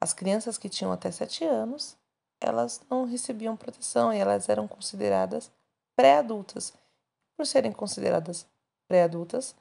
As 0.00 0.12
crianças 0.12 0.56
que 0.56 0.68
tinham 0.68 0.92
até 0.92 1.10
sete 1.10 1.44
anos, 1.44 1.96
elas 2.40 2.80
não 2.88 3.04
recebiam 3.04 3.56
proteção 3.56 4.12
e 4.12 4.18
elas 4.18 4.48
eram 4.48 4.66
consideradas 4.66 5.52
pré-adultas. 5.94 6.72
Por 7.36 7.46
serem 7.46 7.72
consideradas 7.72 8.46
pré-adultas, 8.88 9.54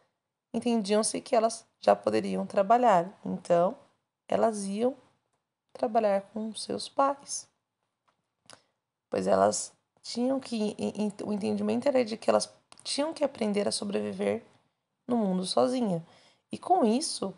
entendiam-se 0.54 1.20
que 1.20 1.36
elas 1.36 1.66
já 1.82 1.96
poderiam 1.96 2.46
trabalhar. 2.46 3.12
Então, 3.26 3.78
elas 4.28 4.64
iam 4.64 4.96
trabalhar 5.74 6.22
com 6.34 6.54
seus 6.56 6.88
pais. 6.88 7.50
Pois 9.10 9.28
elas 9.28 9.74
tinham 10.02 10.40
que. 10.40 10.76
O 11.26 11.34
entendimento 11.34 11.88
era 11.88 12.04
de 12.06 12.18
que 12.18 12.30
elas 12.30 12.54
tinham 12.84 13.14
que 13.14 13.24
aprender 13.24 13.68
a 13.68 13.72
sobreviver 13.72 14.44
no 15.08 15.18
mundo 15.18 15.46
sozinha. 15.46 16.06
E 16.52 16.58
com 16.58 16.84
isso, 16.86 17.34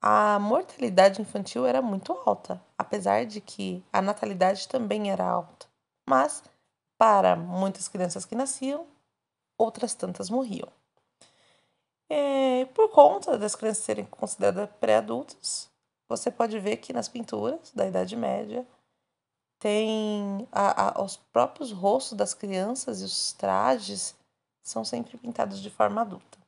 a 0.00 0.38
mortalidade 0.38 1.20
infantil 1.20 1.64
era 1.66 1.80
muito 1.80 2.12
alta, 2.26 2.62
apesar 2.76 3.24
de 3.24 3.40
que 3.40 3.82
a 3.92 4.02
natalidade 4.02 4.68
também 4.68 5.10
era 5.10 5.24
alta. 5.24 5.66
Mas, 6.06 6.42
para 6.98 7.34
muitas 7.36 7.88
crianças 7.88 8.24
que 8.24 8.34
nasciam, 8.34 8.86
outras 9.56 9.94
tantas 9.94 10.28
morriam. 10.28 10.68
É, 12.08 12.66
por 12.66 12.90
conta 12.90 13.38
das 13.38 13.54
crianças 13.54 13.84
serem 13.84 14.04
consideradas 14.04 14.68
pré-adultas, 14.78 15.70
você 16.08 16.30
pode 16.30 16.58
ver 16.58 16.76
que 16.76 16.92
nas 16.92 17.08
pinturas 17.08 17.72
da 17.74 17.86
Idade 17.86 18.14
Média 18.14 18.66
tem 19.64 20.46
a, 20.52 21.00
a, 21.00 21.02
os 21.02 21.16
próprios 21.16 21.72
rostos 21.72 22.18
das 22.18 22.34
crianças 22.34 23.00
e 23.00 23.04
os 23.06 23.32
trajes 23.32 24.14
são 24.62 24.84
sempre 24.84 25.16
pintados 25.16 25.58
de 25.62 25.70
forma 25.70 26.02
adulta. 26.02 26.38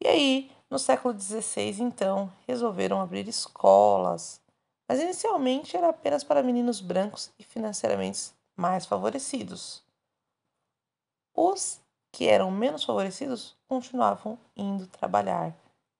E 0.00 0.06
aí, 0.06 0.52
no 0.70 0.78
século 0.78 1.20
XVI, 1.20 1.82
então, 1.82 2.32
resolveram 2.46 3.00
abrir 3.00 3.26
escolas, 3.26 4.40
mas 4.88 5.00
inicialmente 5.00 5.76
era 5.76 5.88
apenas 5.88 6.22
para 6.22 6.40
meninos 6.40 6.80
brancos 6.80 7.32
e 7.40 7.42
financeiramente 7.42 8.30
mais 8.56 8.86
favorecidos. 8.86 9.82
Os 11.34 11.80
que 12.12 12.28
eram 12.28 12.52
menos 12.52 12.84
favorecidos 12.84 13.56
continuavam 13.66 14.38
indo 14.56 14.86
trabalhar 14.86 15.52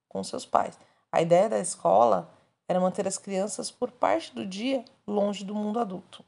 com 0.09 0.23
seus 0.23 0.47
pais. 0.47 0.79
A 1.11 1.21
ideia 1.21 1.49
da 1.49 1.59
escola 1.59 2.33
era 2.69 2.79
manter 2.79 3.09
as 3.09 3.17
crianças 3.17 3.71
por 3.71 3.91
parte 3.91 4.35
do 4.35 4.45
dia 4.45 4.85
longe 5.07 5.43
do 5.43 5.55
mundo 5.55 5.81
adulto. 5.81 6.23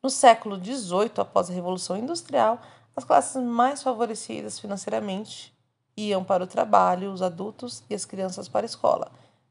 No 0.00 0.08
século 0.08 0.56
XVIII, 0.56 1.12
após 1.18 1.50
a 1.50 1.52
Revolução 1.52 1.96
Industrial, 1.96 2.60
as 2.94 3.04
classes 3.04 3.42
mais 3.42 3.82
favorecidas 3.82 4.58
financeiramente 4.58 5.52
iam 5.96 6.22
para 6.22 6.44
o 6.44 6.46
trabalho, 6.46 7.12
os 7.12 7.22
adultos 7.22 7.82
e 7.90 7.94
as 7.94 8.04
crianças 8.04 8.48
para 8.48 8.64
a 8.64 8.66
escola. 8.66 9.10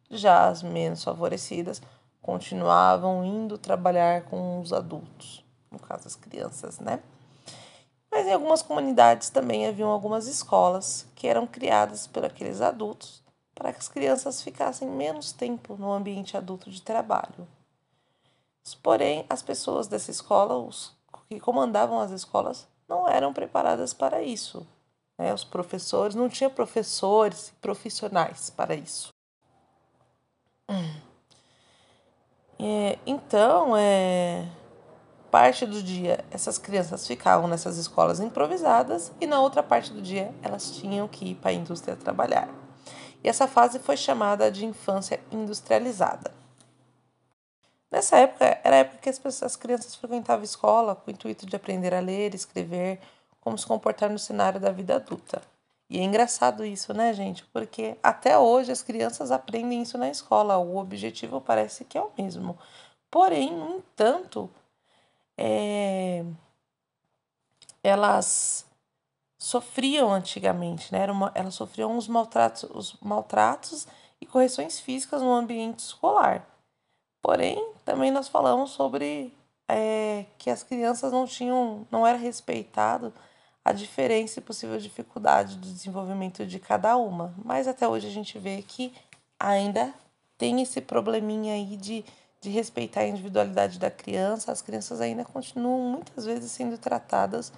Já 0.10 0.48
as 0.48 0.64
menos 0.64 1.04
favorecidas 1.04 1.82
continuavam 2.22 3.24
indo 3.26 3.58
trabalhar 3.58 4.24
com 4.24 4.60
os 4.60 4.72
adultos, 4.74 5.44
no 5.72 5.80
caso 5.80 6.08
as 6.08 6.16
crianças, 6.16 6.80
né? 6.80 7.02
Mas 8.12 8.28
em 8.28 8.34
algumas 8.34 8.62
comunidades 8.62 9.30
também 9.30 9.68
haviam 9.68 9.90
algumas 9.90 10.28
escolas 10.28 11.08
que 11.16 11.28
eram 11.28 11.48
criadas 11.48 12.08
por 12.08 12.26
aqueles 12.26 12.62
adultos 12.62 13.21
para 13.62 13.72
que 13.72 13.78
as 13.78 13.88
crianças 13.88 14.42
ficassem 14.42 14.90
menos 14.90 15.32
tempo 15.32 15.76
no 15.78 15.92
ambiente 15.92 16.36
adulto 16.36 16.72
de 16.72 16.82
trabalho. 16.82 17.48
Porém, 18.82 19.24
as 19.30 19.44
pessoas 19.44 19.88
dessa 19.88 20.10
escola, 20.10 20.58
os 20.58 20.98
que 21.30 21.40
comandavam 21.40 22.00
as 22.00 22.10
escolas, 22.10 22.68
não 22.90 23.08
eram 23.08 23.32
preparadas 23.32 23.94
para 23.94 24.24
isso. 24.24 24.66
Né? 25.16 25.32
Os 25.32 25.44
professores, 25.44 26.16
não 26.16 26.28
tinha 26.28 26.50
professores 26.50 27.54
profissionais 27.62 28.50
para 28.50 28.74
isso. 28.74 29.14
É, 32.64 33.00
então, 33.08 33.76
é, 33.76 34.48
parte 35.32 35.66
do 35.66 35.82
dia 35.82 36.24
essas 36.30 36.60
crianças 36.60 37.08
ficavam 37.08 37.48
nessas 37.48 37.76
escolas 37.76 38.20
improvisadas 38.20 39.12
e 39.20 39.26
na 39.26 39.42
outra 39.42 39.64
parte 39.64 39.92
do 39.92 40.00
dia 40.00 40.32
elas 40.44 40.70
tinham 40.78 41.08
que 41.08 41.32
ir 41.32 41.36
para 41.38 41.50
a 41.50 41.54
indústria 41.56 41.96
trabalhar. 41.96 42.61
E 43.24 43.30
essa 43.30 43.48
fase 43.48 43.80
foi 43.80 43.96
chamada 43.96 44.52
de 44.52 44.66
infância 44.66 45.20
industrializada. 45.32 46.32
Nessa 47.92 48.18
época, 48.18 48.60
era 48.64 48.78
a 48.78 48.80
época 48.80 48.98
que 49.00 49.10
as, 49.10 49.20
pessoas, 49.20 49.52
as 49.52 49.56
crianças 49.58 49.94
frequentavam 49.96 50.44
escola 50.44 50.96
com 50.96 51.12
o 51.12 51.14
intuito 51.14 51.46
de 51.46 51.56
aprender 51.56 51.94
a 51.94 52.00
ler, 52.00 52.34
escrever, 52.34 53.00
como 53.42 53.58
se 53.58 53.66
comportar 53.66 54.10
no 54.10 54.18
cenário 54.18 54.60
da 54.60 54.72
vida 54.72 54.96
adulta. 54.96 55.42
E 55.90 56.00
é 56.00 56.04
engraçado 56.04 56.64
isso, 56.64 56.94
né, 56.94 57.14
gente? 57.14 57.44
Porque 57.48 57.98
até 58.02 58.38
hoje 58.38 58.72
as 58.72 58.82
crianças 58.82 59.30
aprendem 59.30 59.82
isso 59.82 59.98
na 59.98 60.10
escola. 60.10 60.58
O 60.58 60.78
objetivo 60.78 61.42
parece 61.42 61.84
que 61.84 61.98
é 61.98 62.02
o 62.02 62.10
mesmo. 62.18 62.58
Porém, 63.10 63.52
no 63.52 63.76
entanto, 63.76 64.50
é... 65.38 66.24
elas 67.84 68.66
sofriam 69.42 70.14
antigamente, 70.14 70.92
né? 70.92 71.00
Era 71.00 71.12
uma, 71.12 71.32
elas 71.34 71.56
sofriam 71.56 71.98
os 71.98 72.08
maltratos, 72.08 72.64
os 72.76 72.96
maltratos 73.02 73.88
e 74.22 74.26
correções 74.26 74.80
físicas 74.80 75.20
no 75.20 75.34
ambiente 75.34 75.80
escolar. 75.80 76.48
Porém, 77.24 77.74
também 77.84 78.12
nós 78.12 78.28
falamos 78.28 78.70
sobre 78.70 79.34
é, 79.68 80.26
que 80.38 80.52
as 80.52 80.62
crianças 80.62 81.12
não 81.12 81.26
tinham, 81.26 81.88
não 81.90 82.06
era 82.06 82.20
respeitado 82.20 83.12
a 83.66 83.72
diferença 83.72 84.38
e 84.38 84.44
possível 84.44 84.78
dificuldade 84.78 85.58
do 85.58 85.68
desenvolvimento 85.74 86.46
de 86.46 86.60
cada 86.60 86.96
uma. 86.96 87.34
Mas 87.44 87.68
até 87.68 87.88
hoje 87.88 88.06
a 88.06 88.12
gente 88.12 88.38
vê 88.38 88.62
que 88.62 88.94
ainda 89.40 89.92
tem 90.38 90.62
esse 90.62 90.82
probleminha 90.82 91.56
aí 91.56 91.76
de, 91.78 92.06
de 92.40 92.52
respeitar 92.52 93.02
a 93.02 93.08
individualidade 93.08 93.80
da 93.80 93.90
criança. 93.90 94.52
As 94.52 94.62
crianças 94.62 95.02
ainda 95.02 95.26
continuam 95.26 95.94
muitas 95.94 96.26
vezes 96.26 96.52
sendo 96.52 96.78
tratadas 96.78 97.52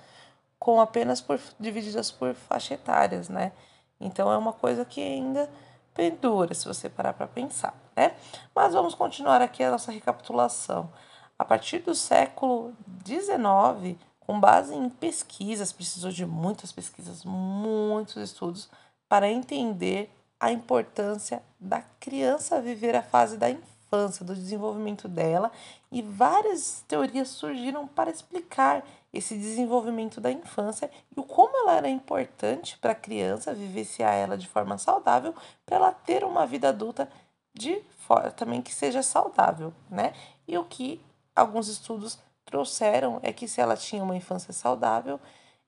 com 0.63 0.79
apenas 0.79 1.19
por 1.19 1.41
divididas 1.59 2.09
por 2.09 2.33
faixa 2.33 2.75
etárias, 2.75 3.27
né? 3.27 3.51
Então 3.99 4.31
é 4.31 4.37
uma 4.37 4.53
coisa 4.53 4.85
que 4.85 5.01
ainda 5.01 5.49
perdura, 5.93 6.53
se 6.53 6.65
você 6.65 6.87
parar 6.87 7.11
para 7.11 7.27
pensar, 7.27 7.75
né? 7.93 8.15
Mas 8.55 8.73
vamos 8.73 8.95
continuar 8.95 9.41
aqui 9.41 9.61
a 9.61 9.69
nossa 9.69 9.91
recapitulação. 9.91 10.89
A 11.37 11.43
partir 11.43 11.79
do 11.79 11.93
século 11.93 12.73
XIX, 13.05 13.99
com 14.21 14.39
base 14.39 14.73
em 14.73 14.87
pesquisas, 14.87 15.73
precisou 15.73 16.11
de 16.11 16.25
muitas 16.25 16.71
pesquisas, 16.71 17.25
muitos 17.25 18.15
estudos 18.15 18.69
para 19.09 19.29
entender 19.29 20.09
a 20.39 20.49
importância 20.49 21.43
da 21.59 21.81
criança 21.99 22.61
viver 22.61 22.95
a 22.95 23.03
fase 23.03 23.35
da 23.35 23.49
infância, 23.49 24.25
do 24.25 24.33
desenvolvimento 24.33 25.09
dela, 25.09 25.51
e 25.91 26.01
várias 26.01 26.85
teorias 26.87 27.27
surgiram 27.27 27.85
para 27.85 28.09
explicar 28.09 28.81
esse 29.13 29.37
desenvolvimento 29.37 30.19
da 30.19 30.31
infância 30.31 30.89
e 31.15 31.19
o 31.19 31.23
como 31.23 31.55
ela 31.55 31.77
era 31.77 31.87
importante 31.87 32.77
para 32.79 32.93
a 32.93 32.95
criança 32.95 33.53
vivenciar 33.53 34.15
ela 34.15 34.35
de 34.35 34.47
forma 34.47 34.77
saudável, 34.79 35.35
para 35.65 35.75
ela 35.77 35.91
ter 35.91 36.23
uma 36.23 36.47
vida 36.47 36.69
adulta 36.69 37.07
de 37.53 37.79
forma 37.99 38.31
também 38.31 38.61
que 38.61 38.73
seja 38.73 39.03
saudável, 39.03 39.71
né? 39.89 40.13
E 40.47 40.57
o 40.57 40.65
que 40.65 40.99
alguns 41.35 41.67
estudos 41.67 42.17
trouxeram 42.43 43.19
é 43.21 43.31
que 43.31 43.47
se 43.47 43.61
ela 43.61 43.77
tinha 43.77 44.03
uma 44.03 44.15
infância 44.15 44.51
saudável, 44.51 45.19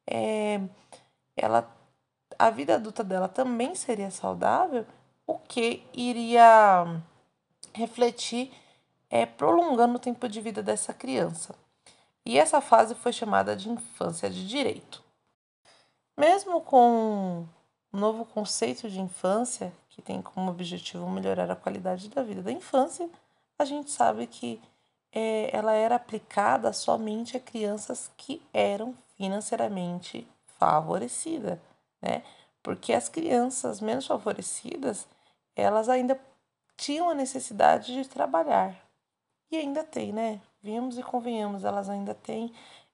é, 0.08 0.60
ela 1.38 1.72
a 2.38 2.50
vida 2.50 2.76
adulta 2.76 3.04
dela 3.04 3.30
também 3.30 3.76
seria 3.76 4.12
saudável, 4.12 4.86
o 5.26 5.38
que 5.38 5.84
iria 5.94 7.02
refletir 7.74 8.52
é, 9.10 9.26
prolongando 9.26 9.96
o 9.96 10.00
tempo 10.00 10.28
de 10.28 10.42
vida 10.42 10.62
dessa 10.64 10.94
criança 10.94 11.56
e 12.26 12.40
essa 12.40 12.60
fase 12.60 12.96
foi 12.96 13.14
chamada 13.14 13.56
de 13.56 13.70
infância 13.70 14.30
de 14.30 14.48
direito. 14.48 15.04
Mesmo 16.18 16.62
com 16.62 17.46
um 17.94 18.00
novo 18.00 18.26
conceito 18.26 18.90
de 18.90 19.00
infância, 19.00 19.72
que 19.90 20.02
tem 20.02 20.22
como 20.22 20.50
objetivo 20.50 21.10
melhorar 21.10 21.50
a 21.52 21.56
qualidade 21.56 22.10
da 22.10 22.24
vida 22.24 22.42
da 22.42 22.52
infância, 22.52 23.10
a 23.60 23.66
gente 23.66 23.92
sabe 23.92 24.28
que 24.28 24.62
é, 25.12 25.56
ela 25.56 25.74
era 25.74 25.96
aplicada 25.96 26.74
somente 26.74 27.38
a 27.38 27.40
crianças 27.40 28.12
que 28.18 28.42
eram 28.54 28.96
financeiramente 29.18 30.28
favorecidas, 30.60 31.60
né? 32.02 32.24
Porque 32.62 32.94
as 32.94 33.08
crianças 33.08 33.80
menos 33.80 34.08
favorecidas, 34.08 35.08
elas 35.56 35.88
ainda 35.88 36.20
tinham 36.76 37.10
a 37.10 37.14
necessidade 37.14 37.94
de 37.94 38.10
trabalhar. 38.10 38.76
E 39.52 39.58
ainda 39.58 39.84
tem, 39.84 40.12
né? 40.12 40.42
Vimos 40.66 40.98
e 40.98 41.04
convenhamos, 41.04 41.64
elas 41.64 41.88
ainda 41.92 42.16
têm 42.16 42.52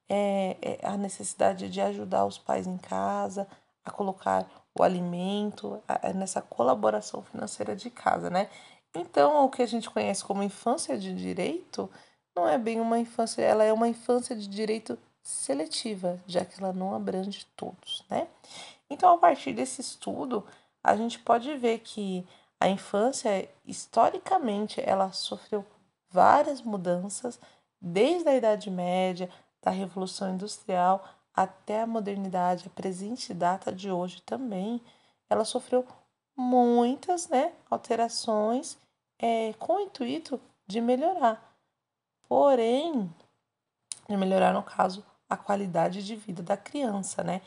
é, 0.09 0.57
é, 0.61 0.79
a 0.85 0.97
necessidade 0.97 1.69
de 1.69 1.79
ajudar 1.79 2.25
os 2.25 2.37
pais 2.37 2.67
em 2.67 2.77
casa, 2.77 3.47
a 3.85 3.89
colocar 3.89 4.45
o 4.77 4.83
alimento, 4.83 5.81
a, 5.87 6.09
a, 6.09 6.11
nessa 6.13 6.41
colaboração 6.41 7.21
financeira 7.21 7.73
de 7.73 7.89
casa, 7.89 8.29
né? 8.29 8.49
Então, 8.93 9.45
o 9.45 9.49
que 9.49 9.61
a 9.61 9.65
gente 9.65 9.89
conhece 9.89 10.21
como 10.21 10.43
infância 10.43 10.97
de 10.97 11.15
direito 11.15 11.89
não 12.35 12.45
é 12.45 12.57
bem 12.57 12.81
uma 12.81 12.99
infância, 12.99 13.41
ela 13.41 13.63
é 13.63 13.71
uma 13.71 13.87
infância 13.87 14.35
de 14.35 14.49
direito 14.49 14.99
seletiva, 15.23 16.19
já 16.27 16.43
que 16.43 16.61
ela 16.61 16.73
não 16.73 16.93
abrange 16.93 17.47
todos, 17.55 18.03
né? 18.09 18.27
Então, 18.89 19.13
a 19.13 19.17
partir 19.17 19.53
desse 19.53 19.79
estudo, 19.79 20.45
a 20.83 20.93
gente 20.97 21.19
pode 21.19 21.55
ver 21.55 21.79
que 21.79 22.27
a 22.59 22.67
infância, 22.67 23.47
historicamente, 23.65 24.81
ela 24.85 25.13
sofreu 25.13 25.65
várias 26.11 26.61
mudanças, 26.61 27.39
desde 27.81 28.29
a 28.29 28.35
Idade 28.35 28.69
Média, 28.69 29.29
da 29.61 29.71
Revolução 29.71 30.33
Industrial 30.33 31.03
até 31.33 31.81
a 31.81 31.87
modernidade, 31.87 32.67
a 32.67 32.69
presente 32.69 33.33
data 33.33 33.71
de 33.71 33.89
hoje 33.89 34.21
também, 34.21 34.81
ela 35.29 35.45
sofreu 35.45 35.87
muitas 36.35 37.29
né, 37.29 37.53
alterações 37.69 38.77
é, 39.17 39.53
com 39.53 39.77
o 39.77 39.79
intuito 39.79 40.39
de 40.67 40.81
melhorar. 40.81 41.55
Porém, 42.27 43.13
de 44.09 44.17
melhorar, 44.17 44.53
no 44.53 44.63
caso, 44.63 45.05
a 45.29 45.37
qualidade 45.37 46.03
de 46.03 46.15
vida 46.15 46.43
da 46.43 46.57
criança, 46.57 47.23
né? 47.23 47.41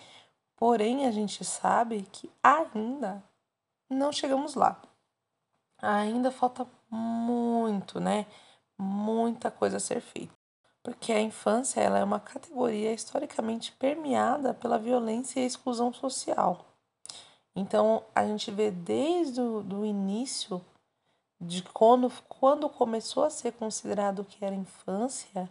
Porém, 0.57 1.07
a 1.07 1.11
gente 1.11 1.45
sabe 1.45 2.03
que 2.11 2.31
ainda 2.43 3.23
não 3.91 4.13
chegamos 4.13 4.55
lá. 4.55 4.81
Ainda 5.83 6.31
falta 6.31 6.67
muito, 6.91 8.01
né? 8.01 8.27
Muita 8.79 9.51
coisa 9.51 9.77
a 9.77 9.81
ser 9.81 10.01
feita. 10.01 10.33
Porque 10.83 11.13
a 11.13 11.21
infância 11.21 11.81
ela 11.81 11.99
é 11.99 12.05
uma 12.05 12.21
categoria 12.21 12.93
historicamente 12.93 13.73
permeada 13.73 14.53
pela 14.53 14.79
violência 14.79 15.41
e 15.41 15.47
exclusão 15.47 15.93
social. 15.93 16.65
Então, 17.57 18.05
a 18.15 18.27
gente 18.27 18.51
vê 18.51 18.71
desde 18.71 19.41
o 19.41 19.63
do 19.63 19.85
início 19.85 20.61
de 21.41 21.63
quando, 21.63 22.11
quando 22.29 22.69
começou 22.69 23.25
a 23.25 23.31
ser 23.31 23.53
considerado 23.53 24.21
o 24.21 24.25
que 24.25 24.45
era 24.45 24.55
infância, 24.55 25.49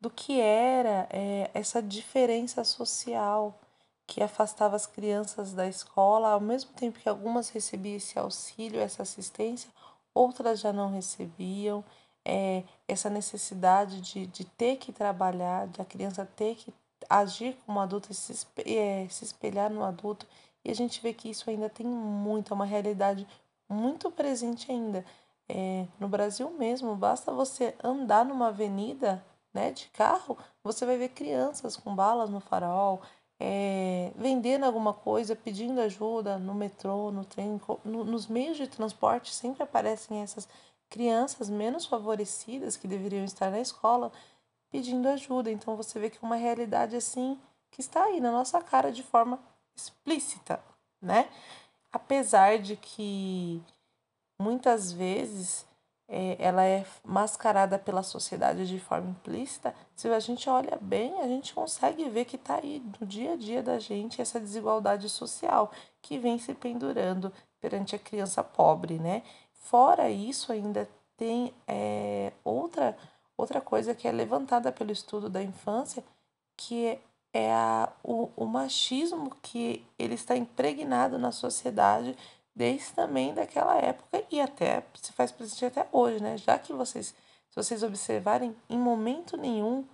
do 0.00 0.10
que 0.10 0.40
era 0.40 1.08
é, 1.10 1.50
essa 1.54 1.82
diferença 1.82 2.62
social 2.64 3.58
que 4.06 4.22
afastava 4.22 4.74
as 4.76 4.86
crianças 4.86 5.52
da 5.52 5.66
escola, 5.66 6.30
ao 6.30 6.40
mesmo 6.40 6.72
tempo 6.72 6.98
que 6.98 7.08
algumas 7.08 7.50
recebiam 7.50 7.96
esse 7.96 8.18
auxílio, 8.18 8.80
essa 8.80 9.02
assistência, 9.02 9.70
outras 10.14 10.60
já 10.60 10.72
não 10.72 10.90
recebiam. 10.90 11.84
É, 12.30 12.62
essa 12.86 13.08
necessidade 13.08 14.02
de, 14.02 14.26
de 14.26 14.44
ter 14.44 14.76
que 14.76 14.92
trabalhar, 14.92 15.66
de 15.68 15.80
a 15.80 15.84
criança 15.84 16.28
ter 16.36 16.56
que 16.56 16.72
agir 17.08 17.56
como 17.64 17.80
adulto 17.80 18.12
se, 18.12 18.46
é, 18.66 19.06
se 19.08 19.24
espelhar 19.24 19.70
no 19.70 19.82
adulto 19.82 20.26
e 20.64 20.70
a 20.70 20.74
gente 20.74 21.00
vê 21.00 21.14
que 21.14 21.30
isso 21.30 21.48
ainda 21.48 21.68
tem 21.70 21.86
muito, 21.86 22.52
é 22.52 22.54
uma 22.54 22.66
realidade 22.66 23.26
muito 23.68 24.10
presente 24.10 24.70
ainda. 24.70 25.04
É, 25.48 25.86
no 25.98 26.08
Brasil 26.08 26.50
mesmo, 26.50 26.94
basta 26.94 27.32
você 27.32 27.74
andar 27.82 28.24
numa 28.24 28.48
avenida 28.48 29.24
né, 29.52 29.70
de 29.70 29.86
carro, 29.86 30.36
você 30.62 30.84
vai 30.84 30.98
ver 30.98 31.08
crianças 31.08 31.74
com 31.74 31.94
balas 31.94 32.28
no 32.28 32.40
farol, 32.40 33.00
é, 33.40 34.12
vendendo 34.16 34.64
alguma 34.64 34.92
coisa, 34.92 35.34
pedindo 35.34 35.80
ajuda 35.80 36.38
no 36.38 36.52
metrô, 36.52 37.10
no 37.10 37.24
trem, 37.24 37.58
no, 37.84 38.04
nos 38.04 38.26
meios 38.26 38.56
de 38.58 38.66
transporte 38.66 39.32
sempre 39.32 39.62
aparecem 39.62 40.20
essas 40.20 40.46
crianças 40.88 41.48
menos 41.48 41.86
favorecidas 41.86 42.76
que 42.76 42.88
deveriam 42.88 43.24
estar 43.24 43.50
na 43.50 43.60
escola 43.60 44.12
pedindo 44.70 45.08
ajuda. 45.08 45.50
Então 45.50 45.76
você 45.76 45.98
vê 45.98 46.10
que 46.10 46.18
é 46.18 46.26
uma 46.26 46.36
realidade 46.36 46.96
assim 46.96 47.38
que 47.70 47.80
está 47.80 48.04
aí 48.04 48.20
na 48.20 48.32
nossa 48.32 48.60
cara 48.60 48.90
de 48.90 49.02
forma 49.02 49.38
explícita, 49.76 50.60
né? 51.00 51.28
Apesar 51.92 52.58
de 52.58 52.76
que 52.76 53.62
muitas 54.40 54.92
vezes 54.92 55.66
é, 56.08 56.36
ela 56.38 56.64
é 56.64 56.86
mascarada 57.04 57.78
pela 57.78 58.02
sociedade 58.02 58.66
de 58.66 58.80
forma 58.80 59.10
implícita, 59.10 59.74
se 59.94 60.08
a 60.08 60.20
gente 60.20 60.48
olha 60.48 60.78
bem, 60.80 61.20
a 61.20 61.28
gente 61.28 61.52
consegue 61.52 62.08
ver 62.08 62.24
que 62.24 62.36
está 62.36 62.56
aí 62.56 62.82
no 62.98 63.06
dia 63.06 63.34
a 63.34 63.36
dia 63.36 63.62
da 63.62 63.78
gente 63.78 64.20
essa 64.20 64.40
desigualdade 64.40 65.08
social 65.08 65.70
que 66.00 66.18
vem 66.18 66.38
se 66.38 66.54
pendurando 66.54 67.32
perante 67.60 67.94
a 67.94 67.98
criança 67.98 68.42
pobre, 68.42 68.98
né? 68.98 69.22
Fora 69.58 70.10
isso, 70.10 70.52
ainda 70.52 70.88
tem 71.16 71.52
é, 71.66 72.32
outra, 72.44 72.96
outra 73.36 73.60
coisa 73.60 73.94
que 73.94 74.08
é 74.08 74.12
levantada 74.12 74.72
pelo 74.72 74.92
estudo 74.92 75.28
da 75.28 75.42
infância, 75.42 76.02
que 76.56 76.98
é 77.32 77.52
a, 77.52 77.92
o, 78.02 78.30
o 78.36 78.46
machismo 78.46 79.34
que 79.42 79.84
ele 79.98 80.14
está 80.14 80.36
impregnado 80.36 81.18
na 81.18 81.32
sociedade 81.32 82.16
desde 82.54 82.92
também 82.92 83.34
daquela 83.34 83.76
época 83.76 84.24
e 84.30 84.40
até 84.40 84.82
se 84.94 85.12
faz 85.12 85.30
presente 85.30 85.64
até 85.64 85.86
hoje, 85.92 86.20
né? 86.20 86.36
Já 86.36 86.58
que 86.58 86.72
vocês, 86.72 87.08
se 87.50 87.54
vocês 87.54 87.82
observarem, 87.82 88.56
em 88.68 88.78
momento 88.78 89.36
nenhum 89.36 89.84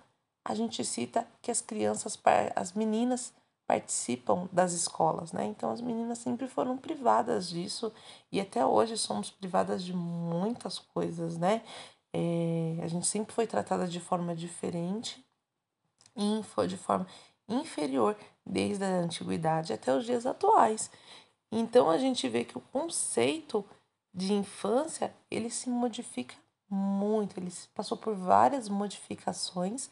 a 0.43 0.53
gente 0.53 0.83
cita 0.83 1.27
que 1.41 1.51
as 1.51 1.61
crianças, 1.61 2.19
as 2.55 2.73
meninas 2.73 3.33
participam 3.67 4.47
das 4.51 4.73
escolas, 4.73 5.31
né? 5.31 5.45
Então 5.45 5.71
as 5.71 5.81
meninas 5.81 6.19
sempre 6.19 6.47
foram 6.47 6.77
privadas 6.77 7.49
disso 7.49 7.91
e 8.31 8.39
até 8.39 8.65
hoje 8.65 8.97
somos 8.97 9.31
privadas 9.31 9.83
de 9.83 9.93
muitas 9.93 10.79
coisas, 10.79 11.37
né? 11.37 11.61
É, 12.13 12.79
a 12.83 12.87
gente 12.87 13.07
sempre 13.07 13.33
foi 13.33 13.45
tratada 13.47 13.87
de 13.87 13.99
forma 13.99 14.35
diferente 14.35 15.25
info 16.15 16.65
de 16.67 16.77
forma 16.77 17.05
inferior 17.47 18.17
desde 18.45 18.83
a 18.83 18.99
antiguidade 18.99 19.73
até 19.73 19.93
os 19.95 20.05
dias 20.05 20.25
atuais. 20.25 20.89
Então 21.51 21.89
a 21.89 21.97
gente 21.97 22.27
vê 22.29 22.43
que 22.43 22.57
o 22.57 22.61
conceito 22.61 23.65
de 24.13 24.33
infância 24.33 25.13
ele 25.29 25.49
se 25.49 25.69
modifica 25.69 26.35
muito, 26.69 27.37
ele 27.39 27.51
passou 27.73 27.97
por 27.97 28.15
várias 28.15 28.69
modificações, 28.69 29.89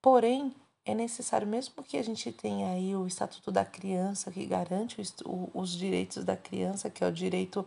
porém 0.00 0.54
é 0.84 0.94
necessário 0.94 1.46
mesmo 1.46 1.82
que 1.82 1.96
a 1.96 2.02
gente 2.02 2.30
tenha 2.32 2.72
aí 2.72 2.94
o 2.96 3.06
Estatuto 3.06 3.52
da 3.52 3.64
Criança 3.64 4.30
que 4.30 4.44
garante 4.46 5.00
os 5.54 5.70
direitos 5.70 6.24
da 6.24 6.36
criança, 6.36 6.90
que 6.90 7.04
é 7.04 7.06
o 7.06 7.12
direito 7.12 7.66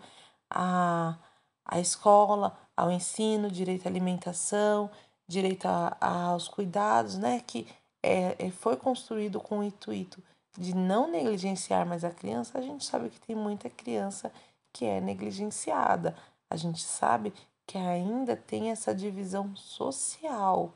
à, 0.50 1.18
à 1.66 1.80
escola, 1.80 2.58
ao 2.76 2.92
ensino, 2.92 3.50
direito 3.50 3.86
à 3.86 3.90
alimentação, 3.90 4.90
direito 5.28 5.66
a, 5.68 5.98
aos 6.00 6.48
cuidados, 6.48 7.18
né? 7.18 7.42
Que 7.46 7.68
é, 8.04 8.36
é, 8.38 8.52
foi 8.52 8.78
construído 8.78 9.40
com 9.40 9.60
o 9.60 9.64
intuito 9.64 10.22
de 10.58 10.76
não 10.76 11.10
negligenciar 11.10 11.86
mais 11.86 12.04
a 12.04 12.12
criança, 12.12 12.58
a 12.58 12.62
gente 12.62 12.86
sabe 12.86 13.10
que 13.10 13.20
tem 13.20 13.36
muita 13.36 13.70
criança 13.70 14.32
que 14.72 14.86
é 14.86 15.02
negligenciada. 15.02 16.16
A 16.50 16.56
gente 16.56 16.82
sabe 16.82 17.34
que 17.66 17.78
ainda 17.78 18.36
tem 18.36 18.72
essa 18.72 18.94
divisão 18.94 19.56
social. 19.56 20.74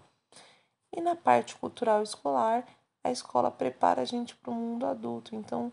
E 0.91 1.01
na 1.01 1.15
parte 1.15 1.55
cultural 1.55 2.01
escolar, 2.01 2.65
a 3.03 3.11
escola 3.11 3.51
prepara 3.51 4.01
a 4.01 4.05
gente 4.05 4.35
para 4.35 4.51
o 4.51 4.55
mundo 4.55 4.85
adulto. 4.85 5.35
Então, 5.35 5.71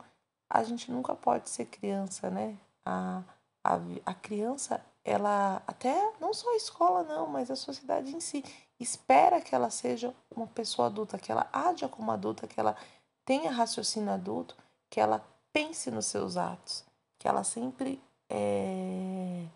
a 0.48 0.62
gente 0.62 0.90
nunca 0.90 1.14
pode 1.14 1.48
ser 1.48 1.66
criança, 1.66 2.31
né? 2.31 2.57
A, 2.85 3.22
a, 3.64 3.79
a 4.05 4.14
criança, 4.14 4.85
ela, 5.05 5.62
até 5.66 6.12
não 6.20 6.33
só 6.33 6.52
a 6.52 6.57
escola, 6.57 7.02
não, 7.02 7.26
mas 7.26 7.50
a 7.50 7.57
sociedade 7.57 8.14
em 8.14 8.20
si, 8.20 8.44
espera 8.79 9.40
que 9.40 9.55
ela 9.55 9.70
seja 9.70 10.14
uma 10.35 10.46
pessoa 10.46 10.87
adulta, 10.87 11.18
que 11.18 11.33
ela 11.33 11.48
haja 11.52 11.88
como 11.88 12.12
adulta, 12.12 12.46
que 12.46 12.61
ela 12.61 12.76
tenha 13.24 13.50
raciocínio 13.50 14.12
adulto, 14.12 14.57
que 14.88 15.00
ela 15.00 15.24
pense 15.52 15.90
nos 15.90 16.07
seus 16.07 16.37
atos, 16.37 16.85
que 17.18 17.26
ela 17.26 17.42
sempre 17.42 18.00
é, 18.29 19.46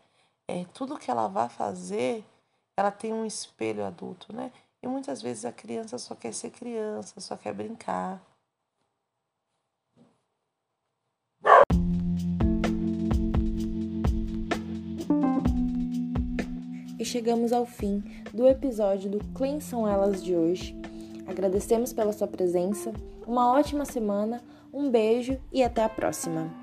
é 0.48 0.64
tudo 0.72 0.98
que 0.98 1.10
ela 1.10 1.28
vai 1.28 1.48
fazer, 1.48 2.24
ela 2.76 2.90
tem 2.90 3.12
um 3.12 3.24
espelho 3.24 3.84
adulto, 3.84 4.34
né? 4.34 4.50
E 4.82 4.88
muitas 4.88 5.20
vezes 5.22 5.44
a 5.44 5.52
criança 5.52 5.98
só 5.98 6.14
quer 6.14 6.32
ser 6.32 6.50
criança, 6.50 7.20
só 7.20 7.36
quer 7.36 7.52
brincar. 7.54 8.22
e 17.00 17.04
chegamos 17.04 17.50
ao 17.50 17.64
fim 17.64 18.04
do 18.32 18.46
episódio 18.46 19.10
do 19.10 19.20
Quem 19.32 19.58
São 19.58 19.88
Elas 19.88 20.22
de 20.22 20.36
hoje. 20.36 20.76
Agradecemos 21.26 21.94
pela 21.94 22.12
sua 22.12 22.28
presença, 22.28 22.92
uma 23.26 23.50
ótima 23.50 23.86
semana, 23.86 24.42
um 24.70 24.90
beijo 24.90 25.40
e 25.50 25.62
até 25.62 25.82
a 25.82 25.88
próxima! 25.88 26.59